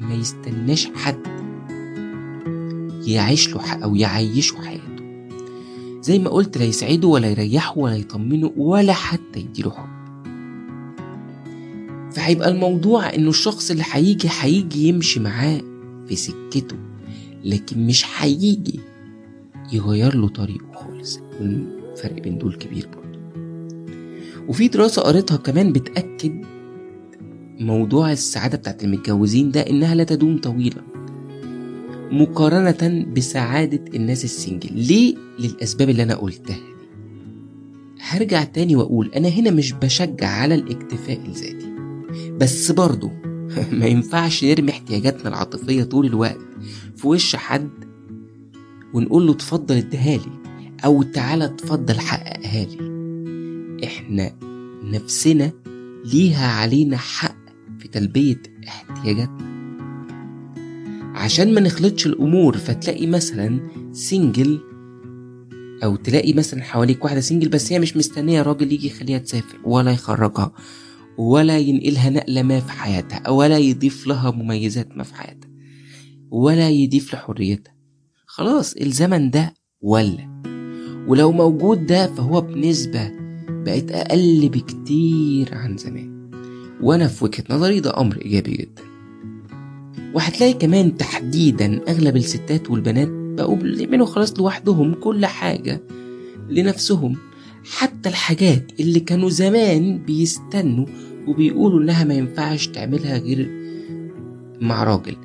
ما 0.00 0.14
يستناش 0.14 0.88
حد 0.94 1.18
يعيش 3.06 3.48
له 3.48 3.72
أو 3.72 3.94
يعيشه 3.96 4.56
حياته. 4.56 4.86
زي 6.00 6.18
ما 6.18 6.30
قلت 6.30 6.58
لا 6.58 6.64
يسعده 6.64 7.08
ولا 7.08 7.30
يريحه 7.30 7.78
ولا 7.78 7.96
يطمنه 7.96 8.52
ولا 8.56 8.92
حتى 8.92 9.40
يديله 9.40 9.70
حب. 9.70 9.96
فهيبقى 12.12 12.48
الموضوع 12.50 13.14
إنه 13.14 13.28
الشخص 13.30 13.70
اللي 13.70 13.84
هيجي 13.92 14.28
هيجي 14.40 14.88
يمشي 14.88 15.20
معاه 15.20 15.60
في 16.08 16.16
سكته 16.16 16.76
لكن 17.44 17.86
مش 17.86 18.04
هيجي 18.18 18.80
يغير 19.72 20.16
له 20.16 20.28
طريقه 20.28 20.72
خالص. 20.74 21.20
الفرق 21.40 22.22
بين 22.22 22.38
دول 22.38 22.54
كبير 22.54 22.88
برضه. 22.96 23.05
وفي 24.48 24.68
دراسة 24.68 25.02
قريتها 25.02 25.36
كمان 25.36 25.72
بتأكد 25.72 26.44
موضوع 27.60 28.12
السعادة 28.12 28.58
بتاعت 28.58 28.84
المتجوزين 28.84 29.50
ده 29.50 29.60
إنها 29.60 29.94
لا 29.94 30.04
تدوم 30.04 30.38
طويلا 30.38 30.82
مقارنة 32.12 33.06
بسعادة 33.16 33.84
الناس 33.94 34.24
السنجل. 34.24 34.76
ليه؟ 34.76 35.14
للأسباب 35.38 35.90
اللي 35.90 36.02
أنا 36.02 36.14
قلتها. 36.14 36.54
دي 36.54 36.76
هرجع 38.00 38.44
تاني 38.44 38.76
وأقول 38.76 39.10
أنا 39.16 39.28
هنا 39.28 39.50
مش 39.50 39.72
بشجع 39.72 40.28
على 40.28 40.54
الاكتفاء 40.54 41.20
الذاتي 41.26 41.74
بس 42.40 42.70
برضه 42.70 43.10
ما 43.72 43.86
ينفعش 43.86 44.44
نرمي 44.44 44.70
احتياجاتنا 44.70 45.28
العاطفية 45.28 45.82
طول 45.82 46.06
الوقت 46.06 46.38
في 46.96 47.08
وش 47.08 47.36
حد 47.36 47.70
ونقول 48.94 49.26
له 49.26 49.32
اتفضل 49.32 49.76
اديهالي 49.76 50.32
أو 50.84 51.02
تعالى 51.02 51.44
اتفضل 51.44 52.00
حققها 52.00 52.64
لي. 52.64 52.95
إحنا 53.84 54.32
نفسنا 54.84 55.52
ليها 56.04 56.46
علينا 56.46 56.96
حق 56.96 57.36
في 57.78 57.88
تلبية 57.88 58.42
احتياجاتنا. 58.68 59.46
عشان 61.14 61.54
ما 61.54 61.60
نخلطش 61.60 62.06
الأمور 62.06 62.56
فتلاقي 62.56 63.06
مثلا 63.06 63.60
single 63.92 64.60
أو 65.84 65.96
تلاقي 65.96 66.32
مثلا 66.32 66.62
حواليك 66.62 67.04
واحدة 67.04 67.20
single 67.20 67.48
بس 67.48 67.72
هي 67.72 67.78
مش 67.78 67.96
مستنية 67.96 68.42
راجل 68.42 68.72
يجي 68.72 68.86
يخليها 68.86 69.18
تسافر 69.18 69.58
ولا 69.64 69.90
يخرجها 69.90 70.52
ولا 71.18 71.58
ينقلها 71.58 72.10
نقلة 72.10 72.42
ما 72.42 72.60
في 72.60 72.72
حياتها 72.72 73.30
ولا 73.30 73.58
يضيف 73.58 74.06
لها 74.06 74.30
مميزات 74.30 74.96
ما 74.96 75.02
في 75.02 75.14
حياتها 75.14 75.50
ولا 76.30 76.70
يضيف 76.70 77.14
لحريتها 77.14 77.74
خلاص 78.26 78.72
الزمن 78.72 79.30
ده 79.30 79.54
ولا 79.80 80.42
ولو 81.08 81.32
موجود 81.32 81.86
ده 81.86 82.06
فهو 82.06 82.40
بنسبة 82.40 83.10
بقت 83.66 83.90
أقل 83.90 84.48
بكتير 84.48 85.54
عن 85.54 85.76
زمان. 85.76 86.30
وأنا 86.80 87.08
في 87.08 87.24
وجهة 87.24 87.44
نظري 87.50 87.80
ده 87.80 88.00
أمر 88.00 88.16
إيجابي 88.24 88.52
جدا. 88.52 88.82
وهتلاقي 90.14 90.52
كمان 90.52 90.96
تحديدا 90.96 91.80
أغلب 91.88 92.16
الستات 92.16 92.70
والبنات 92.70 93.08
بقوا 93.10 93.56
بيعملوا 93.56 94.06
خلاص 94.06 94.38
لوحدهم 94.38 94.94
كل 94.94 95.26
حاجة 95.26 95.80
لنفسهم. 96.50 97.16
حتى 97.70 98.08
الحاجات 98.08 98.72
اللي 98.80 99.00
كانوا 99.00 99.30
زمان 99.30 99.98
بيستنوا 99.98 100.86
وبيقولوا 101.26 101.80
إنها 101.80 102.04
ما 102.04 102.14
ينفعش 102.14 102.66
تعملها 102.66 103.18
غير 103.18 103.50
مع 104.60 104.84
راجل 104.84 105.16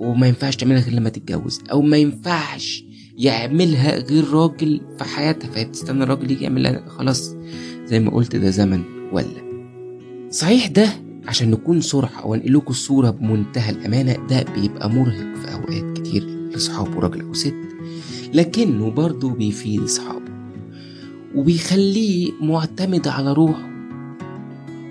وما 0.00 0.26
ينفعش 0.26 0.56
تعملها 0.56 0.80
غير 0.80 0.94
لما 0.94 1.08
تتجوز 1.08 1.60
أو 1.72 1.82
ما 1.82 1.96
ينفعش 1.96 2.84
يعملها 3.18 3.98
غير 3.98 4.30
راجل 4.30 4.80
في 4.98 5.04
حياتها 5.04 5.48
فهي 5.50 5.64
بتستنى 5.64 6.02
الراجل 6.04 6.30
يجي 6.30 6.44
يعملها. 6.44 6.88
خلاص 6.88 7.34
زي 7.84 8.00
ما 8.00 8.10
قلت 8.10 8.36
ده 8.36 8.50
زمن 8.50 8.82
ولا 9.12 9.48
صحيح 10.30 10.66
ده 10.66 10.88
عشان 11.26 11.50
نكون 11.50 11.80
صرحة 11.80 12.26
وانقل 12.26 12.54
لكم 12.54 12.70
الصورة 12.70 13.10
بمنتهى 13.10 13.70
الأمانة 13.70 14.26
ده 14.26 14.44
بيبقى 14.54 14.90
مرهق 14.90 15.36
في 15.36 15.52
أوقات 15.54 15.98
كتير 15.98 16.24
لأصحابه 16.52 17.00
راجل 17.00 17.20
أو 17.20 17.32
ست. 17.34 17.54
لكنه 18.34 18.90
برضه 18.90 19.30
بيفيد 19.30 19.82
أصحابه 19.82 20.32
وبيخليه 21.34 22.32
معتمد 22.40 23.08
على 23.08 23.32
روحه 23.32 23.68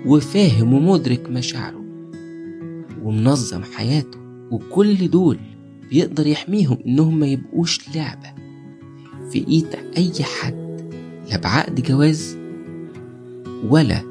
وفاهم 0.06 0.72
ومدرك 0.74 1.30
مشاعره 1.30 1.84
ومنظم 3.02 3.62
حياته. 3.62 4.18
وكل 4.50 5.10
دول 5.10 5.38
بيقدر 5.90 6.26
يحميهم 6.26 6.78
إنهم 6.86 7.18
ما 7.18 7.26
يبقوش 7.26 7.96
لعبة. 7.96 8.32
في 9.30 9.48
إيد 9.48 9.66
أي 9.96 10.24
حد 10.24 10.80
لا 11.30 11.36
بعقد 11.36 11.82
جواز 11.82 12.38
ولا 13.68 14.02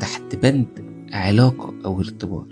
تحت 0.00 0.36
بند 0.42 0.66
علاقة 1.12 1.74
أو 1.84 2.00
ارتباط. 2.00 2.46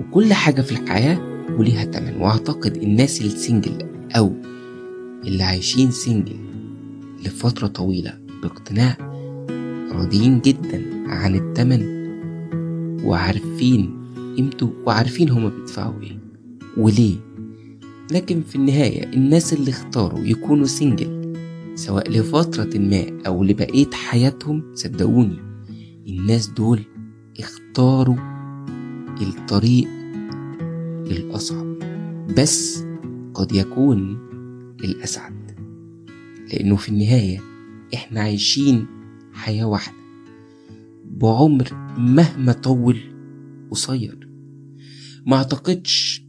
وكل 0.00 0.32
حاجة 0.32 0.62
في 0.62 0.72
الحياة 0.72 1.18
وليها 1.58 1.84
تمن 1.84 2.16
وأعتقد 2.16 2.76
الناس 2.76 3.20
ال 3.22 3.30
single 3.30 3.78
أو 4.16 4.32
اللي 5.26 5.42
عايشين 5.42 5.90
single 5.90 6.36
لفترة 7.24 7.66
طويلة 7.66 8.18
باقتناع 8.42 8.96
راضيين 9.92 10.40
جدا 10.40 10.82
عن 11.06 11.34
التمن 11.34 12.04
وعارفين 13.04 14.04
قيمته 14.36 14.72
وعارفين 14.86 15.30
هما 15.30 15.48
بيدفعوا 15.48 16.02
إيه. 16.02 16.23
وليه 16.76 17.16
لكن 18.12 18.42
في 18.42 18.56
النهاية 18.56 19.04
الناس 19.12 19.52
اللي 19.52 19.70
اختاروا 19.70 20.20
يكونوا 20.20 20.66
سنجل 20.66 21.34
سواء 21.74 22.10
لفترة 22.10 22.78
ما 22.78 23.06
أو 23.26 23.44
لبقية 23.44 23.90
حياتهم 23.90 24.74
صدقوني 24.74 25.38
الناس 26.06 26.46
دول 26.46 26.80
اختاروا 27.40 28.16
الطريق 29.20 29.88
الأصعب 31.10 31.78
بس 32.38 32.84
قد 33.34 33.52
يكون 33.52 34.18
الأسعد 34.84 35.44
لأنه 36.52 36.76
في 36.76 36.88
النهاية 36.88 37.40
إحنا 37.94 38.20
عايشين 38.20 38.86
حياة 39.32 39.64
واحدة. 39.64 39.96
بعمر 41.04 41.68
مهما 41.98 42.52
طول 42.52 42.98
قصير. 43.70 44.28
ما 45.26 45.36
أعتقدش 45.36 46.23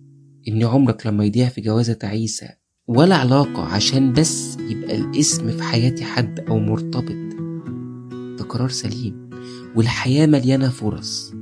إن 0.47 0.63
عمرك 0.63 1.07
لما 1.07 1.25
يضيع 1.25 1.49
في 1.49 1.61
جوازة 1.61 1.93
تعيسة 1.93 2.49
ولا 2.87 3.15
علاقة 3.15 3.63
عشان 3.63 4.13
بس 4.13 4.57
يبقى 4.69 4.95
الاسم 4.97 5.51
في 5.51 5.63
حياتي 5.63 6.03
حد 6.03 6.39
أو 6.39 6.59
مرتبط 6.59 7.35
ده 8.39 8.45
قرار 8.49 8.69
سليم 8.69 9.29
والحياة 9.75 10.25
مليانة 10.27 10.69
فرص 10.69 11.33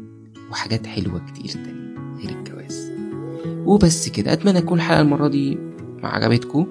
وحاجات 0.51 0.87
حلوة 0.87 1.25
كتير 1.25 1.51
تانية 1.51 1.95
غير 2.17 2.39
الجواز. 2.39 2.91
وبس 3.65 4.09
كده 4.09 4.33
أتمنى 4.33 4.61
تكون 4.61 4.77
الحلقة 4.77 5.01
المرة 5.01 5.27
دي 5.27 5.57
عجبتكم. 6.03 6.67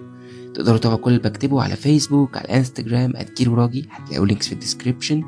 تقدروا 0.54 0.78
تابعوا 0.78 0.98
كل 0.98 1.10
اللي 1.10 1.22
بكتبه 1.22 1.62
على 1.62 1.76
فيسبوك 1.76 2.36
على 2.36 2.48
انستجرام 2.48 3.12
@كيلو 3.12 3.54
راجي 3.54 3.86
هتلاقوا 3.90 4.26
links 4.26 4.46
في 4.46 4.52
ال 4.52 4.58
description 4.58 5.24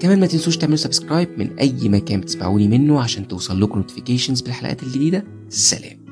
كمان 0.00 0.20
ما 0.20 0.26
تنسوش 0.26 0.56
تعملوا 0.56 0.76
subscribe 0.76 1.28
من 1.38 1.58
أي 1.58 1.88
مكان 1.88 2.20
بتسمعوني 2.20 2.68
منه 2.68 3.00
عشان 3.00 3.28
توصل 3.28 3.60
لكم 3.60 3.78
notifications 3.78 4.40
بالحلقات 4.40 4.82
الجديدة. 4.82 5.24
سلام. 5.48 6.03